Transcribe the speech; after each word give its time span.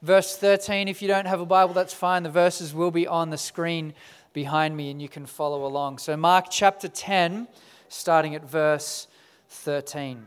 verse 0.00 0.34
13. 0.38 0.88
If 0.88 1.02
you 1.02 1.08
don't 1.08 1.26
have 1.26 1.40
a 1.40 1.46
Bible, 1.46 1.74
that's 1.74 1.92
fine. 1.92 2.22
The 2.22 2.30
verses 2.30 2.72
will 2.72 2.90
be 2.90 3.06
on 3.06 3.28
the 3.28 3.36
screen 3.36 3.92
behind 4.32 4.78
me, 4.78 4.90
and 4.90 5.02
you 5.02 5.10
can 5.10 5.26
follow 5.26 5.66
along. 5.66 5.98
So, 5.98 6.16
Mark 6.16 6.46
chapter 6.50 6.88
10, 6.88 7.48
starting 7.90 8.34
at 8.34 8.48
verse 8.48 9.08
13. 9.50 10.26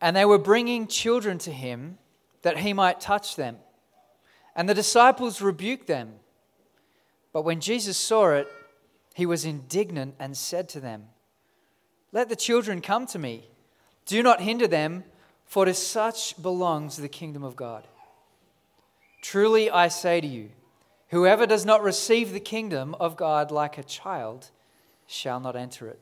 And 0.00 0.14
they 0.14 0.24
were 0.24 0.38
bringing 0.38 0.86
children 0.86 1.38
to 1.38 1.50
him 1.50 1.98
that 2.42 2.58
he 2.58 2.72
might 2.72 3.00
touch 3.00 3.34
them. 3.34 3.56
And 4.54 4.68
the 4.68 4.74
disciples 4.74 5.42
rebuked 5.42 5.88
them. 5.88 6.12
But 7.32 7.42
when 7.42 7.58
Jesus 7.60 7.96
saw 7.96 8.30
it, 8.30 8.46
he 9.14 9.26
was 9.26 9.44
indignant 9.44 10.14
and 10.18 10.36
said 10.36 10.68
to 10.70 10.80
them, 10.80 11.04
Let 12.12 12.28
the 12.28 12.36
children 12.36 12.80
come 12.80 13.06
to 13.06 13.18
me. 13.18 13.48
Do 14.06 14.22
not 14.22 14.40
hinder 14.40 14.66
them, 14.66 15.04
for 15.44 15.64
to 15.64 15.74
such 15.74 16.40
belongs 16.40 16.96
the 16.96 17.08
kingdom 17.08 17.44
of 17.44 17.56
God. 17.56 17.86
Truly 19.22 19.70
I 19.70 19.88
say 19.88 20.20
to 20.20 20.26
you, 20.26 20.50
whoever 21.08 21.46
does 21.46 21.64
not 21.64 21.82
receive 21.82 22.32
the 22.32 22.40
kingdom 22.40 22.94
of 22.98 23.16
God 23.16 23.50
like 23.50 23.78
a 23.78 23.82
child 23.82 24.50
shall 25.06 25.40
not 25.40 25.54
enter 25.54 25.86
it. 25.88 26.00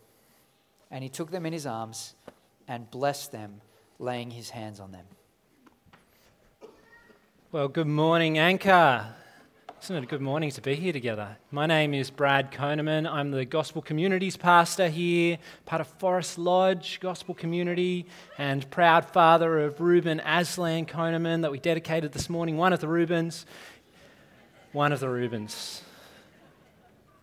And 0.90 1.02
he 1.02 1.10
took 1.10 1.30
them 1.30 1.44
in 1.46 1.52
his 1.52 1.66
arms 1.66 2.14
and 2.66 2.90
blessed 2.90 3.32
them 3.32 3.60
laying 3.98 4.30
his 4.30 4.50
hands 4.50 4.80
on 4.80 4.92
them. 4.92 5.04
Well, 7.52 7.68
good 7.68 7.86
morning, 7.86 8.38
Anchor. 8.38 9.14
Isn't 9.82 9.96
it 9.96 10.02
a 10.02 10.06
good 10.06 10.20
morning 10.20 10.50
to 10.50 10.60
be 10.60 10.74
here 10.74 10.92
together? 10.92 11.38
My 11.50 11.64
name 11.64 11.94
is 11.94 12.10
Brad 12.10 12.52
Koneman. 12.52 13.10
I'm 13.10 13.30
the 13.30 13.46
Gospel 13.46 13.80
Communities 13.80 14.36
Pastor 14.36 14.88
here, 14.88 15.38
part 15.64 15.80
of 15.80 15.86
Forest 15.86 16.36
Lodge 16.36 17.00
Gospel 17.00 17.34
Community, 17.34 18.04
and 18.36 18.70
proud 18.70 19.06
father 19.06 19.60
of 19.60 19.80
Reuben 19.80 20.20
Aslan 20.20 20.84
Koneman 20.84 21.40
that 21.40 21.50
we 21.50 21.58
dedicated 21.58 22.12
this 22.12 22.28
morning. 22.28 22.58
One 22.58 22.74
of 22.74 22.80
the 22.80 22.88
Reubens. 22.88 23.46
One 24.72 24.92
of 24.92 25.00
the 25.00 25.08
Reubens. 25.08 25.80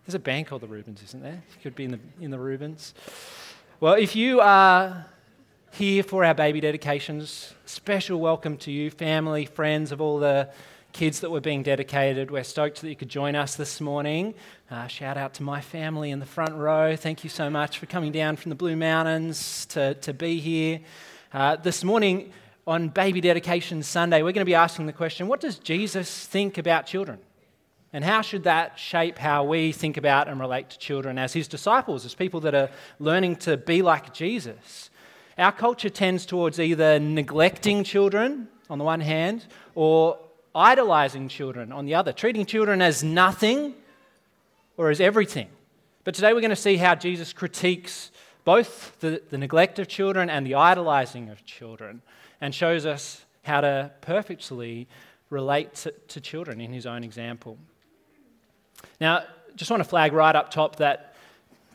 There's 0.07 0.15
a 0.15 0.19
band 0.19 0.47
called 0.47 0.63
the 0.63 0.67
Rubens, 0.67 1.03
isn't 1.03 1.21
there? 1.21 1.43
It 1.47 1.61
could 1.61 1.75
be 1.75 1.83
in 1.83 1.91
the, 1.91 1.99
in 2.19 2.31
the 2.31 2.39
Reubens. 2.39 2.95
Well, 3.79 3.93
if 3.93 4.15
you 4.15 4.41
are 4.41 5.05
here 5.73 6.01
for 6.01 6.25
our 6.25 6.33
baby 6.33 6.59
dedications. 6.59 7.53
Special 7.65 8.19
welcome 8.19 8.57
to 8.57 8.71
you, 8.71 8.89
family, 8.89 9.45
friends 9.45 9.91
of 9.91 10.01
all 10.01 10.17
the 10.17 10.49
kids 10.93 11.19
that 11.19 11.29
were 11.29 11.41
being 11.41 11.63
dedicated. 11.63 12.31
We're 12.31 12.43
stoked 12.43 12.81
that 12.81 12.89
you 12.89 12.95
could 12.95 13.09
join 13.09 13.35
us 13.35 13.55
this 13.55 13.79
morning. 13.79 14.33
Uh, 14.71 14.87
shout 14.87 15.17
out 15.17 15.33
to 15.35 15.43
my 15.43 15.61
family 15.61 16.11
in 16.11 16.19
the 16.19 16.25
front 16.25 16.55
row. 16.55 16.95
Thank 16.95 17.23
you 17.23 17.29
so 17.29 17.49
much 17.49 17.77
for 17.77 17.85
coming 17.85 18.11
down 18.11 18.35
from 18.35 18.49
the 18.49 18.55
Blue 18.55 18.75
Mountains 18.75 19.65
to, 19.67 19.93
to 19.95 20.13
be 20.13 20.39
here. 20.39 20.79
Uh, 21.33 21.55
this 21.55 21.83
morning 21.83 22.31
on 22.65 22.89
Baby 22.89 23.21
Dedication 23.21 23.83
Sunday, 23.83 24.17
we're 24.17 24.31
going 24.31 24.41
to 24.41 24.45
be 24.45 24.55
asking 24.55 24.87
the 24.87 24.93
question 24.93 25.27
what 25.27 25.39
does 25.39 25.59
Jesus 25.59 26.25
think 26.25 26.57
about 26.57 26.85
children? 26.85 27.19
And 27.93 28.03
how 28.03 28.21
should 28.21 28.43
that 28.43 28.77
shape 28.77 29.17
how 29.17 29.43
we 29.45 29.71
think 29.71 29.97
about 29.97 30.27
and 30.27 30.39
relate 30.39 30.69
to 30.71 30.77
children 30.77 31.17
as 31.17 31.33
his 31.33 31.47
disciples, 31.47 32.05
as 32.05 32.13
people 32.13 32.41
that 32.41 32.53
are 32.53 32.69
learning 32.99 33.37
to 33.37 33.55
be 33.55 33.81
like 33.81 34.13
Jesus? 34.13 34.89
Our 35.37 35.51
culture 35.51 35.89
tends 35.89 36.25
towards 36.25 36.59
either 36.59 36.99
neglecting 36.99 37.83
children 37.83 38.49
on 38.69 38.77
the 38.77 38.83
one 38.83 38.99
hand 38.99 39.45
or 39.75 40.17
idolizing 40.57 41.29
children 41.29 41.71
on 41.71 41.85
the 41.85 41.93
other, 41.93 42.11
treating 42.11 42.45
children 42.45 42.81
as 42.81 43.03
nothing 43.03 43.75
or 44.75 44.89
as 44.89 44.99
everything. 44.99 45.47
But 46.03 46.15
today 46.15 46.33
we're 46.33 46.41
going 46.41 46.49
to 46.49 46.55
see 46.55 46.77
how 46.77 46.95
Jesus 46.95 47.31
critiques 47.31 48.11
both 48.43 48.99
the, 48.99 49.21
the 49.29 49.37
neglect 49.37 49.77
of 49.77 49.87
children 49.87 50.29
and 50.29 50.45
the 50.45 50.55
idolizing 50.55 51.29
of 51.29 51.45
children 51.45 52.01
and 52.41 52.55
shows 52.55 52.85
us 52.85 53.23
how 53.43 53.61
to 53.61 53.91
perfectly 54.01 54.87
relate 55.29 55.75
to, 55.75 55.91
to 56.07 56.21
children 56.21 56.59
in 56.59 56.73
his 56.73 56.85
own 56.85 57.03
example. 57.03 57.57
Now, 58.99 59.23
just 59.55 59.69
want 59.69 59.83
to 59.83 59.89
flag 59.89 60.13
right 60.13 60.35
up 60.35 60.49
top 60.49 60.77
that 60.77 61.06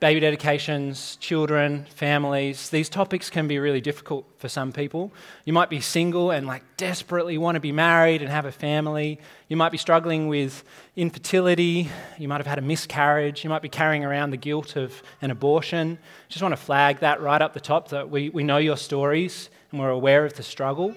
baby 0.02 0.18
dedications, 0.18 1.14
children, 1.20 1.86
families, 1.94 2.70
these 2.70 2.88
topics 2.88 3.30
can 3.30 3.46
be 3.46 3.60
really 3.60 3.80
difficult 3.80 4.26
for 4.36 4.48
some 4.48 4.72
people. 4.72 5.12
You 5.44 5.52
might 5.52 5.70
be 5.70 5.80
single 5.80 6.32
and 6.32 6.44
like 6.44 6.64
desperately 6.76 7.38
want 7.38 7.54
to 7.54 7.60
be 7.60 7.70
married 7.70 8.20
and 8.20 8.28
have 8.28 8.44
a 8.44 8.50
family. 8.50 9.20
You 9.46 9.56
might 9.56 9.70
be 9.70 9.78
struggling 9.78 10.26
with 10.26 10.64
infertility. 10.96 11.88
You 12.18 12.26
might 12.26 12.38
have 12.38 12.48
had 12.48 12.58
a 12.58 12.62
miscarriage. 12.62 13.44
You 13.44 13.50
might 13.50 13.62
be 13.62 13.68
carrying 13.68 14.04
around 14.04 14.30
the 14.30 14.36
guilt 14.36 14.74
of 14.74 15.04
an 15.20 15.30
abortion. 15.30 15.98
Just 16.28 16.42
want 16.42 16.50
to 16.50 16.60
flag 16.60 16.98
that 16.98 17.20
right 17.20 17.40
up 17.40 17.54
the 17.54 17.60
top 17.60 17.90
that 17.90 18.10
we, 18.10 18.28
we 18.28 18.42
know 18.42 18.58
your 18.58 18.76
stories 18.76 19.50
and 19.70 19.78
we're 19.78 19.90
aware 19.90 20.26
of 20.26 20.34
the 20.34 20.42
struggle. 20.42 20.96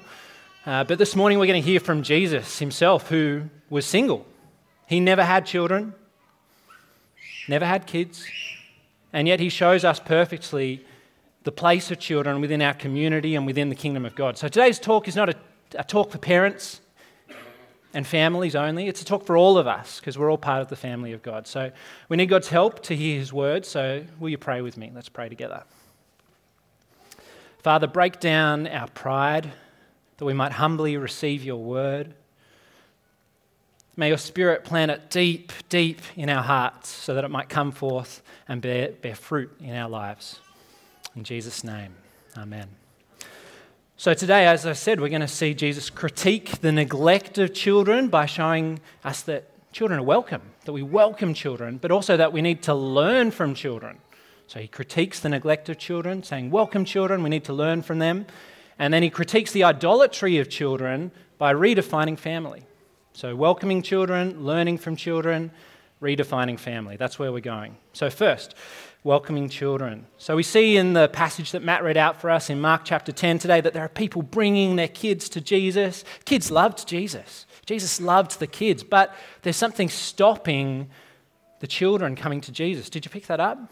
Uh, 0.65 0.83
but 0.83 0.97
this 0.97 1.15
morning 1.15 1.37
we're 1.37 1.45
going 1.45 1.61
to 1.61 1.69
hear 1.69 1.79
from 1.79 2.01
Jesus 2.01 2.57
himself, 2.57 3.07
who 3.09 3.43
was 3.69 3.85
single. 3.85 4.25
He 4.87 4.99
never 4.99 5.23
had 5.23 5.45
children, 5.45 5.93
never 7.47 7.67
had 7.67 7.85
kids 7.85 8.25
and 9.15 9.29
yet 9.29 9.39
he 9.39 9.47
shows 9.47 9.85
us 9.85 9.97
perfectly 9.97 10.85
the 11.43 11.51
place 11.51 11.89
of 11.89 11.97
children 11.97 12.41
within 12.41 12.61
our 12.61 12.73
community 12.73 13.33
and 13.35 13.45
within 13.45 13.69
the 13.69 13.75
kingdom 13.75 14.05
of 14.05 14.13
God. 14.13 14.37
So 14.37 14.49
today's 14.49 14.77
talk 14.77 15.07
is 15.07 15.15
not 15.15 15.29
a, 15.29 15.35
a 15.75 15.85
talk 15.85 16.11
for 16.11 16.17
parents 16.17 16.81
and 17.93 18.05
families 18.05 18.57
only, 18.57 18.89
it's 18.89 19.01
a 19.01 19.05
talk 19.05 19.25
for 19.25 19.37
all 19.37 19.57
of 19.57 19.67
us 19.67 20.01
because 20.01 20.17
we're 20.17 20.29
all 20.29 20.37
part 20.37 20.61
of 20.61 20.67
the 20.67 20.75
family 20.75 21.13
of 21.13 21.23
God. 21.23 21.47
So 21.47 21.71
we 22.09 22.17
need 22.17 22.25
God's 22.25 22.49
help 22.49 22.83
to 22.83 22.95
hear 22.95 23.17
his 23.17 23.31
word. 23.31 23.65
So 23.65 24.03
will 24.19 24.27
you 24.27 24.37
pray 24.37 24.61
with 24.61 24.75
me? 24.75 24.91
Let's 24.93 25.07
pray 25.07 25.29
together. 25.29 25.63
Father, 27.59 27.87
break 27.87 28.19
down 28.19 28.67
our 28.67 28.89
pride 28.89 29.53
that 30.17 30.25
we 30.25 30.33
might 30.33 30.51
humbly 30.51 30.97
receive 30.97 31.41
your 31.41 31.63
word. 31.63 32.13
May 33.97 34.09
your 34.09 34.17
spirit 34.17 34.65
plant 34.65 34.91
it 34.91 35.09
deep, 35.09 35.53
deep 35.69 36.01
in 36.17 36.29
our 36.29 36.43
hearts 36.43 36.89
so 36.89 37.13
that 37.13 37.23
it 37.23 37.31
might 37.31 37.47
come 37.47 37.71
forth 37.71 38.21
and 38.47 38.61
bear, 38.61 38.89
bear 38.89 39.15
fruit 39.15 39.55
in 39.61 39.73
our 39.73 39.89
lives. 39.89 40.41
In 41.15 41.23
Jesus' 41.23 41.63
name, 41.63 41.95
amen. 42.37 42.67
So, 43.95 44.13
today, 44.13 44.45
as 44.47 44.65
I 44.65 44.73
said, 44.73 44.99
we're 44.99 45.07
going 45.07 45.21
to 45.21 45.27
see 45.29 45.53
Jesus 45.53 45.89
critique 45.89 46.59
the 46.59 46.73
neglect 46.73 47.37
of 47.37 47.53
children 47.53 48.09
by 48.09 48.25
showing 48.25 48.81
us 49.05 49.21
that 49.21 49.45
children 49.71 50.01
are 50.01 50.03
welcome, 50.03 50.41
that 50.65 50.73
we 50.73 50.83
welcome 50.83 51.33
children, 51.33 51.77
but 51.77 51.91
also 51.91 52.17
that 52.17 52.33
we 52.33 52.41
need 52.41 52.61
to 52.63 52.75
learn 52.75 53.31
from 53.31 53.55
children. 53.55 53.99
So, 54.47 54.59
he 54.59 54.67
critiques 54.67 55.21
the 55.21 55.29
neglect 55.29 55.69
of 55.69 55.77
children, 55.77 56.21
saying, 56.21 56.51
Welcome 56.51 56.83
children, 56.83 57.23
we 57.23 57.29
need 57.29 57.45
to 57.45 57.53
learn 57.53 57.81
from 57.81 57.99
them. 57.99 58.25
And 58.77 58.93
then 58.93 59.01
he 59.01 59.09
critiques 59.09 59.53
the 59.53 59.63
idolatry 59.63 60.37
of 60.39 60.49
children 60.49 61.11
by 61.37 61.53
redefining 61.53 62.19
family. 62.19 62.65
So, 63.15 63.33
welcoming 63.33 63.81
children, 63.81 64.43
learning 64.43 64.79
from 64.79 64.97
children, 64.97 65.51
redefining 66.01 66.59
family. 66.59 66.97
That's 66.97 67.17
where 67.17 67.31
we're 67.31 67.39
going. 67.39 67.77
So, 67.93 68.09
first, 68.09 68.55
welcoming 69.05 69.47
children. 69.47 70.07
So, 70.17 70.35
we 70.35 70.43
see 70.43 70.75
in 70.75 70.91
the 70.91 71.07
passage 71.07 71.53
that 71.53 71.63
Matt 71.63 71.81
read 71.81 71.95
out 71.95 72.19
for 72.19 72.29
us 72.29 72.49
in 72.49 72.59
Mark 72.59 72.81
chapter 72.83 73.13
10 73.13 73.39
today 73.39 73.61
that 73.61 73.71
there 73.71 73.85
are 73.85 73.87
people 73.87 74.21
bringing 74.21 74.75
their 74.75 74.89
kids 74.89 75.29
to 75.29 75.39
Jesus. 75.39 76.03
Kids 76.25 76.51
loved 76.51 76.85
Jesus, 76.89 77.45
Jesus 77.65 78.01
loved 78.01 78.37
the 78.39 78.47
kids, 78.47 78.83
but 78.83 79.15
there's 79.43 79.55
something 79.55 79.87
stopping 79.87 80.89
the 81.61 81.67
children 81.67 82.17
coming 82.17 82.41
to 82.41 82.51
Jesus. 82.51 82.89
Did 82.89 83.05
you 83.05 83.11
pick 83.11 83.27
that 83.27 83.39
up? 83.39 83.71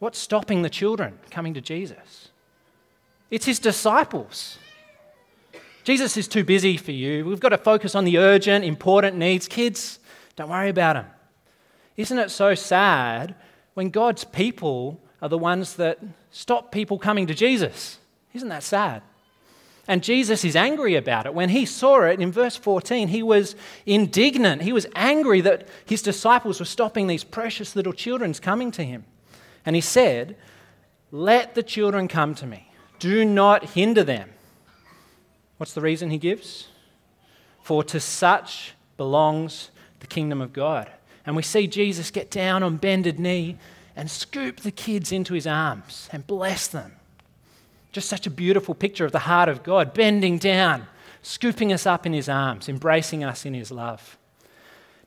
What's 0.00 0.18
stopping 0.18 0.60
the 0.60 0.68
children 0.68 1.18
coming 1.30 1.54
to 1.54 1.62
Jesus? 1.62 2.28
It's 3.30 3.46
his 3.46 3.58
disciples. 3.58 4.58
Jesus 5.86 6.16
is 6.16 6.26
too 6.26 6.42
busy 6.42 6.76
for 6.76 6.90
you. 6.90 7.24
We've 7.24 7.38
got 7.38 7.50
to 7.50 7.58
focus 7.58 7.94
on 7.94 8.04
the 8.04 8.18
urgent, 8.18 8.64
important 8.64 9.16
needs. 9.16 9.46
Kids, 9.46 10.00
don't 10.34 10.50
worry 10.50 10.68
about 10.68 10.94
them. 10.94 11.06
Isn't 11.96 12.18
it 12.18 12.32
so 12.32 12.56
sad 12.56 13.36
when 13.74 13.90
God's 13.90 14.24
people 14.24 15.00
are 15.22 15.28
the 15.28 15.38
ones 15.38 15.76
that 15.76 16.00
stop 16.32 16.72
people 16.72 16.98
coming 16.98 17.28
to 17.28 17.34
Jesus? 17.34 18.00
Isn't 18.34 18.48
that 18.48 18.64
sad? 18.64 19.00
And 19.86 20.02
Jesus 20.02 20.44
is 20.44 20.56
angry 20.56 20.96
about 20.96 21.24
it. 21.24 21.34
When 21.34 21.50
he 21.50 21.64
saw 21.64 22.00
it 22.00 22.20
in 22.20 22.32
verse 22.32 22.56
14, 22.56 23.06
he 23.06 23.22
was 23.22 23.54
indignant. 23.86 24.62
He 24.62 24.72
was 24.72 24.88
angry 24.96 25.40
that 25.42 25.68
his 25.84 26.02
disciples 26.02 26.58
were 26.58 26.66
stopping 26.66 27.06
these 27.06 27.22
precious 27.22 27.76
little 27.76 27.92
children 27.92 28.34
coming 28.34 28.72
to 28.72 28.82
him. 28.82 29.04
And 29.64 29.76
he 29.76 29.82
said, 29.82 30.36
Let 31.12 31.54
the 31.54 31.62
children 31.62 32.08
come 32.08 32.34
to 32.34 32.46
me. 32.46 32.72
Do 32.98 33.24
not 33.24 33.70
hinder 33.70 34.02
them 34.02 34.30
What's 35.58 35.72
the 35.72 35.80
reason 35.80 36.10
he 36.10 36.18
gives? 36.18 36.68
For 37.62 37.82
to 37.84 38.00
such 38.00 38.74
belongs 38.96 39.70
the 40.00 40.06
kingdom 40.06 40.40
of 40.40 40.52
God. 40.52 40.90
And 41.24 41.34
we 41.34 41.42
see 41.42 41.66
Jesus 41.66 42.10
get 42.10 42.30
down 42.30 42.62
on 42.62 42.76
bended 42.76 43.18
knee 43.18 43.56
and 43.96 44.10
scoop 44.10 44.60
the 44.60 44.70
kids 44.70 45.10
into 45.10 45.34
his 45.34 45.46
arms 45.46 46.08
and 46.12 46.26
bless 46.26 46.68
them. 46.68 46.92
Just 47.92 48.08
such 48.08 48.26
a 48.26 48.30
beautiful 48.30 48.74
picture 48.74 49.06
of 49.06 49.12
the 49.12 49.20
heart 49.20 49.48
of 49.48 49.62
God, 49.62 49.94
bending 49.94 50.38
down, 50.38 50.86
scooping 51.22 51.72
us 51.72 51.86
up 51.86 52.04
in 52.04 52.12
his 52.12 52.28
arms, 52.28 52.68
embracing 52.68 53.24
us 53.24 53.46
in 53.46 53.54
his 53.54 53.70
love. 53.70 54.18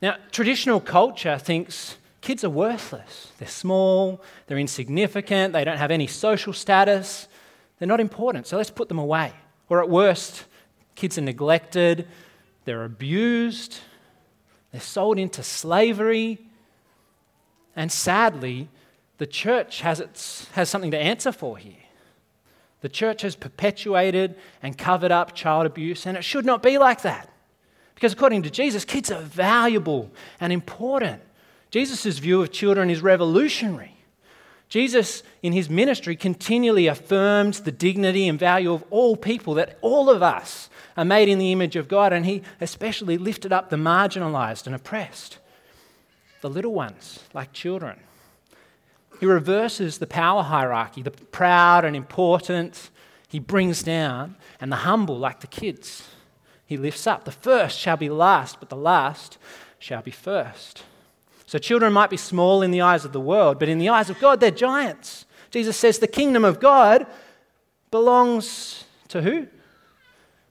Now, 0.02 0.16
traditional 0.32 0.80
culture 0.80 1.38
thinks 1.38 1.98
kids 2.22 2.44
are 2.44 2.50
worthless. 2.50 3.32
They're 3.38 3.48
small, 3.48 4.22
they're 4.48 4.58
insignificant, 4.58 5.54
they 5.54 5.64
don't 5.64 5.78
have 5.78 5.92
any 5.92 6.08
social 6.08 6.52
status, 6.52 7.28
they're 7.78 7.88
not 7.88 8.00
important, 8.00 8.48
so 8.48 8.58
let's 8.58 8.72
put 8.72 8.90
them 8.90 9.00
away. 9.00 9.34
Or 9.70 9.82
at 9.82 9.90
worst, 9.90 10.46
kids 10.96 11.18
are 11.18 11.22
neglected, 11.22 12.08
they're 12.66 12.84
abused, 12.84 13.80
they're 14.72 14.82
sold 14.82 15.18
into 15.18 15.44
slavery. 15.44 16.40
And 17.76 17.92
sadly, 17.92 18.68
the 19.18 19.28
church 19.28 19.82
has, 19.82 20.00
its, 20.00 20.50
has 20.52 20.70
something 20.70 20.92
to 20.92 20.98
answer 20.98 21.32
for 21.32 21.58
here. 21.58 21.74
The 22.82 22.90
church 22.90 23.22
has 23.22 23.36
perpetuated 23.36 24.36
and 24.64 24.78
covered 24.78 25.12
up 25.12 25.36
child 25.36 25.66
abuse, 25.66 26.06
and 26.06 26.18
it 26.18 26.24
should 26.24 26.46
not 26.46 26.64
be 26.64 26.78
like 26.78 27.02
that. 27.02 27.30
Because 27.94 28.14
according 28.14 28.44
to 28.44 28.50
Jesus, 28.50 28.86
kids 28.86 29.12
are 29.12 29.22
valuable 29.22 30.10
and 30.40 30.54
important. 30.54 31.22
Jesus' 31.72 32.18
view 32.18 32.42
of 32.42 32.52
children 32.52 32.90
is 32.90 33.02
revolutionary. 33.02 33.99
Jesus, 34.70 35.24
in 35.42 35.52
his 35.52 35.68
ministry, 35.68 36.16
continually 36.16 36.86
affirmed 36.86 37.56
the 37.56 37.72
dignity 37.72 38.28
and 38.28 38.40
value 38.40 38.72
of 38.72 38.84
all 38.92 39.18
people, 39.18 39.56
that 39.56 39.80
all 39.82 40.12
of 40.12 40.22
us 40.22 40.70
are 40.96 41.04
made 41.04 41.28
in 41.28 41.40
the 41.40 41.52
image 41.52 41.76
of 41.76 41.88
God, 41.88 42.14
and 42.14 42.26
he 42.26 42.44
especially 42.62 43.18
lifted 43.18 43.52
up 43.52 43.70
the 43.70 43.78
marginalized 43.78 44.68
and 44.68 44.76
oppressed, 44.76 45.40
the 46.42 46.50
little 46.50 46.74
ones, 46.74 47.22
like 47.34 47.52
children. 47.52 48.00
He 49.20 49.26
reverses 49.26 49.98
the 49.98 50.08
power 50.08 50.44
hierarchy, 50.44 51.02
the 51.02 51.12
proud 51.12 51.84
and 51.84 51.96
important, 51.96 52.92
he 53.28 53.40
brings 53.40 53.82
down, 53.82 54.36
and 54.62 54.72
the 54.72 54.78
humble, 54.78 55.18
like 55.18 55.40
the 55.40 55.48
kids, 55.48 56.08
he 56.66 56.78
lifts 56.78 57.08
up. 57.08 57.26
The 57.26 57.32
first 57.32 57.80
shall 57.80 57.98
be 57.98 58.10
last, 58.10 58.60
but 58.60 58.70
the 58.70 58.76
last 58.76 59.40
shall 59.80 60.04
be 60.04 60.12
first. 60.12 60.84
So 61.50 61.58
children 61.58 61.94
might 61.94 62.12
be 62.12 62.18
small 62.18 62.62
in 62.62 62.70
the 62.70 62.82
eyes 62.82 63.06
of 63.06 63.12
the 63.12 63.20
world, 63.20 63.58
but 63.58 63.70
in 63.70 63.80
the 63.80 63.90
eyes 63.90 64.12
of 64.12 64.20
God, 64.20 64.40
they're 64.40 64.52
giants. 64.52 65.26
Jesus 65.50 65.76
says 65.76 65.98
the 65.98 66.06
kingdom 66.06 66.46
of 66.46 66.60
God 66.60 67.08
belongs 67.90 68.84
to 69.08 69.24
who? 69.24 69.48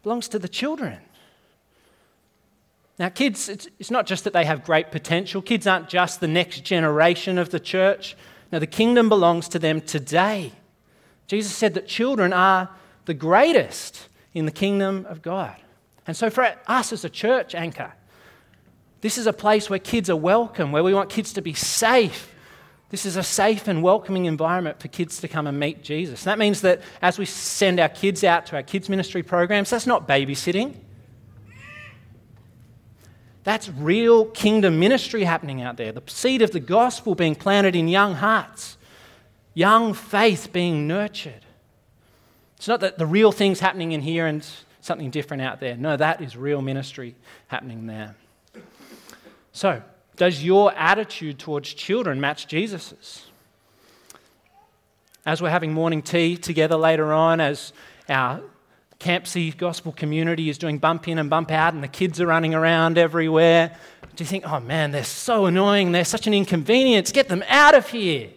Belongs 0.02 0.26
to 0.26 0.40
the 0.40 0.48
children. 0.48 0.98
Now, 2.98 3.10
kids, 3.10 3.48
it's, 3.48 3.92
not 3.92 4.06
just 4.06 4.24
that 4.24 4.32
they 4.32 4.44
have 4.44 4.64
great 4.64 4.90
potential. 4.90 5.40
Kids 5.40 5.68
aren't 5.68 5.88
just 5.88 6.18
the 6.18 6.26
next 6.26 6.64
generation 6.64 7.38
of 7.38 7.50
the 7.50 7.60
church. 7.60 8.16
Now, 8.50 8.58
the 8.58 8.66
kingdom 8.66 9.08
belongs 9.08 9.46
to 9.50 9.60
them 9.60 9.80
today. 9.80 10.50
Jesus 11.28 11.54
said 11.54 11.74
that 11.74 11.86
children 11.86 12.32
are 12.32 12.70
the 13.04 13.14
greatest 13.14 14.08
in 14.34 14.46
the 14.46 14.50
kingdom 14.50 15.06
of 15.08 15.22
God. 15.22 15.54
And 16.08 16.16
so, 16.16 16.28
for 16.28 16.56
us 16.66 16.92
as 16.92 17.04
a 17.04 17.08
church 17.08 17.54
anchor, 17.54 17.92
this 19.00 19.18
is 19.18 19.26
a 19.26 19.32
place 19.32 19.70
where 19.70 19.78
kids 19.78 20.10
are 20.10 20.16
welcome, 20.16 20.72
where 20.72 20.82
we 20.82 20.94
want 20.94 21.10
kids 21.10 21.32
to 21.34 21.42
be 21.42 21.54
safe. 21.54 22.34
This 22.90 23.04
is 23.04 23.16
a 23.16 23.22
safe 23.22 23.68
and 23.68 23.82
welcoming 23.82 24.24
environment 24.24 24.80
for 24.80 24.88
kids 24.88 25.20
to 25.20 25.28
come 25.28 25.46
and 25.46 25.60
meet 25.60 25.82
Jesus. 25.82 26.24
That 26.24 26.38
means 26.38 26.62
that 26.62 26.80
as 27.02 27.18
we 27.18 27.26
send 27.26 27.78
our 27.78 27.88
kids 27.88 28.24
out 28.24 28.46
to 28.46 28.56
our 28.56 28.62
kids' 28.62 28.88
ministry 28.88 29.22
programs, 29.22 29.70
that's 29.70 29.86
not 29.86 30.08
babysitting. 30.08 30.74
That's 33.44 33.68
real 33.68 34.26
kingdom 34.26 34.80
ministry 34.80 35.24
happening 35.24 35.62
out 35.62 35.76
there. 35.76 35.92
The 35.92 36.02
seed 36.06 36.42
of 36.42 36.50
the 36.50 36.60
gospel 36.60 37.14
being 37.14 37.34
planted 37.34 37.76
in 37.76 37.88
young 37.88 38.14
hearts, 38.14 38.76
young 39.54 39.94
faith 39.94 40.52
being 40.52 40.88
nurtured. 40.88 41.44
It's 42.56 42.68
not 42.68 42.80
that 42.80 42.98
the 42.98 43.06
real 43.06 43.32
thing's 43.32 43.60
happening 43.60 43.92
in 43.92 44.00
here 44.00 44.26
and 44.26 44.44
something 44.80 45.10
different 45.10 45.42
out 45.42 45.60
there. 45.60 45.76
No, 45.76 45.96
that 45.96 46.20
is 46.20 46.36
real 46.36 46.60
ministry 46.60 47.14
happening 47.46 47.86
there. 47.86 48.16
So, 49.58 49.82
does 50.14 50.44
your 50.44 50.72
attitude 50.76 51.40
towards 51.40 51.74
children 51.74 52.20
match 52.20 52.46
Jesus's? 52.46 53.26
As 55.26 55.42
we're 55.42 55.50
having 55.50 55.72
morning 55.72 56.00
tea 56.00 56.36
together 56.36 56.76
later 56.76 57.12
on, 57.12 57.40
as 57.40 57.72
our 58.08 58.40
Campsie 59.00 59.56
gospel 59.56 59.90
community 59.90 60.48
is 60.48 60.58
doing 60.58 60.78
bump 60.78 61.08
in 61.08 61.18
and 61.18 61.28
bump 61.28 61.50
out, 61.50 61.74
and 61.74 61.82
the 61.82 61.88
kids 61.88 62.20
are 62.20 62.26
running 62.28 62.54
around 62.54 62.98
everywhere. 62.98 63.76
Do 64.14 64.22
you 64.22 64.28
think, 64.28 64.48
oh 64.48 64.60
man, 64.60 64.92
they're 64.92 65.02
so 65.02 65.46
annoying, 65.46 65.90
they're 65.90 66.04
such 66.04 66.28
an 66.28 66.34
inconvenience, 66.34 67.10
get 67.10 67.26
them 67.26 67.42
out 67.48 67.74
of 67.74 67.90
here? 67.90 68.30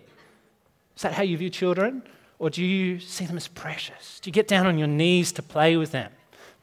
Is 0.96 1.04
that 1.04 1.14
how 1.14 1.22
you 1.22 1.38
view 1.38 1.52
children? 1.52 2.02
Or 2.40 2.50
do 2.50 2.66
you 2.66 3.00
see 3.00 3.28
them 3.28 3.38
as 3.38 3.48
precious? 3.48 4.20
Do 4.22 4.30
you 4.30 4.34
get 4.34 4.48
down 4.48 4.66
on 4.66 4.80
your 4.80 4.88
knees 4.88 5.32
to 5.34 5.44
play 5.44 5.78
with 5.78 5.92
them 5.92 6.12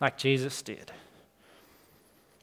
like 0.00 0.19
Jesus 0.19 0.62
did? 0.62 0.90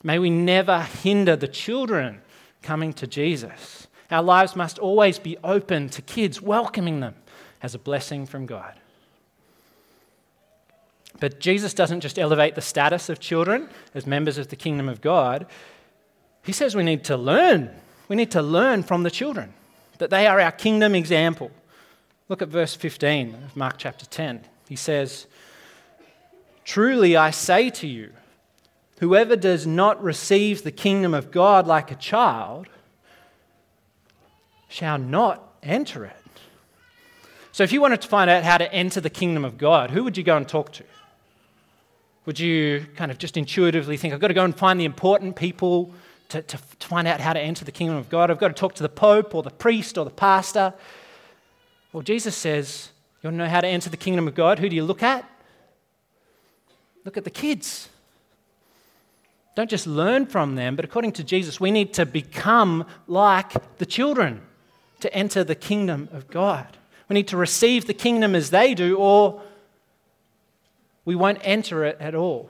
May 0.05 0.19
we 0.19 0.29
never 0.29 0.83
hinder 0.83 1.35
the 1.35 1.47
children 1.47 2.21
coming 2.61 2.93
to 2.93 3.07
Jesus. 3.07 3.87
Our 4.11 4.21
lives 4.21 4.55
must 4.55 4.77
always 4.77 5.17
be 5.17 5.35
open 5.43 5.89
to 5.89 6.01
kids, 6.03 6.39
welcoming 6.39 6.99
them 6.99 7.15
as 7.63 7.73
a 7.73 7.79
blessing 7.79 8.27
from 8.27 8.45
God. 8.45 8.75
But 11.19 11.39
Jesus 11.39 11.73
doesn't 11.73 12.01
just 12.01 12.19
elevate 12.19 12.53
the 12.53 12.61
status 12.61 13.09
of 13.09 13.19
children 13.19 13.67
as 13.95 14.05
members 14.05 14.37
of 14.37 14.49
the 14.49 14.55
kingdom 14.55 14.87
of 14.87 15.01
God. 15.01 15.47
He 16.43 16.51
says 16.51 16.75
we 16.75 16.83
need 16.83 17.03
to 17.05 17.17
learn. 17.17 17.71
We 18.07 18.15
need 18.15 18.29
to 18.31 18.43
learn 18.43 18.83
from 18.83 19.01
the 19.01 19.09
children, 19.09 19.53
that 19.97 20.11
they 20.11 20.27
are 20.27 20.39
our 20.39 20.51
kingdom 20.51 20.93
example. 20.93 21.49
Look 22.29 22.43
at 22.43 22.49
verse 22.49 22.75
15 22.75 23.33
of 23.33 23.55
Mark 23.55 23.79
chapter 23.79 24.05
10. 24.05 24.41
He 24.69 24.75
says, 24.75 25.25
Truly 26.63 27.17
I 27.17 27.31
say 27.31 27.71
to 27.71 27.87
you, 27.87 28.11
whoever 28.99 29.35
does 29.35 29.67
not 29.67 30.01
receive 30.01 30.63
the 30.63 30.71
kingdom 30.71 31.13
of 31.13 31.31
God 31.31 31.67
like 31.67 31.91
a 31.91 31.95
child 31.95 32.67
shall 34.67 34.97
not 34.97 35.55
enter 35.63 36.05
it. 36.05 36.15
So, 37.51 37.63
if 37.63 37.71
you 37.71 37.79
wanted 37.79 38.01
to 38.01 38.07
find 38.07 38.29
out 38.29 38.43
how 38.43 38.57
to 38.57 38.71
enter 38.73 38.99
the 38.99 39.09
kingdom 39.09 39.45
of 39.45 39.57
God, 39.57 39.91
who 39.91 40.03
would 40.03 40.17
you 40.17 40.23
go 40.23 40.35
and 40.35 40.47
talk 40.47 40.73
to? 40.73 40.83
Would 42.25 42.39
you 42.39 42.85
kind 42.95 43.11
of 43.11 43.17
just 43.17 43.37
intuitively 43.37 43.97
think, 43.97 44.13
I've 44.13 44.19
got 44.19 44.27
to 44.27 44.33
go 44.33 44.43
and 44.43 44.55
find 44.55 44.79
the 44.79 44.85
important 44.85 45.35
people 45.35 45.93
to, 46.29 46.41
to, 46.41 46.57
to, 46.57 46.87
find 46.87 47.07
out 47.07 47.21
how 47.21 47.33
to 47.33 47.39
enter 47.39 47.63
the 47.63 47.71
kingdom 47.71 47.95
of 47.95 48.09
God? 48.09 48.29
I've 48.31 48.39
got 48.39 48.49
to 48.49 48.53
talk 48.53 48.73
to 48.75 48.83
the 48.83 48.89
Pope 48.89 49.35
or 49.35 49.43
the 49.43 49.51
priest 49.51 49.97
or 49.97 50.03
the 50.03 50.11
pastor? 50.11 50.73
Well, 51.93 52.01
Jesus 52.01 52.35
says, 52.35 52.89
You 53.21 53.27
want 53.27 53.35
to 53.35 53.37
know 53.45 53.49
how 53.49 53.61
to 53.61 53.67
enter 53.67 53.89
the 53.89 53.95
kingdom 53.95 54.27
of 54.27 54.35
God? 54.35 54.59
Who 54.59 54.67
do 54.67 54.75
you 54.75 54.83
look 54.83 55.03
at? 55.03 55.23
Look 57.05 57.15
at 57.15 57.23
the 57.23 57.29
kids. 57.29 57.89
Don't 59.55 59.69
just 59.69 59.87
learn 59.87 60.25
from 60.25 60.55
them, 60.55 60.75
but 60.75 60.83
according 60.83 61.13
to 61.13 61.23
Jesus, 61.23 61.59
we 61.59 61.71
need 61.71 61.93
to 61.93 62.05
become 62.05 62.85
like 63.07 63.77
the 63.77 63.85
children 63.85 64.41
to 64.99 65.13
enter 65.13 65.43
the 65.43 65.55
kingdom 65.55 66.09
of 66.11 66.27
God. 66.27 66.77
We 67.07 67.13
need 67.13 67.29
to 67.29 67.37
receive 67.37 67.85
the 67.85 67.93
kingdom 67.93 68.35
as 68.35 68.49
they 68.49 68.73
do, 68.73 68.97
or 68.97 69.41
we 71.05 71.15
won't 71.15 71.39
enter 71.41 71.85
it 71.85 71.97
at 72.01 72.15
all. 72.15 72.49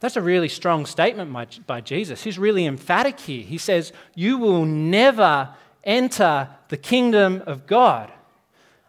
That's 0.00 0.16
a 0.16 0.22
really 0.22 0.48
strong 0.48 0.86
statement 0.86 1.32
by, 1.32 1.46
by, 1.66 1.80
Jesus. 1.80 2.22
He's 2.22 2.38
really 2.38 2.64
emphatic 2.66 3.18
here. 3.18 3.42
He 3.42 3.58
says, 3.58 3.92
You 4.14 4.38
will 4.38 4.64
never 4.64 5.50
enter 5.82 6.48
the 6.68 6.76
kingdom 6.76 7.42
of 7.46 7.66
God 7.66 8.12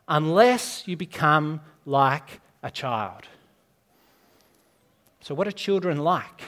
unless 0.07 0.87
you 0.87 0.95
become 0.95 1.61
like 1.85 2.41
a 2.61 2.69
child. 2.69 3.23
So, 5.21 5.33
what 5.33 5.47
are 5.47 5.51
children 5.51 5.97
like? 5.97 6.43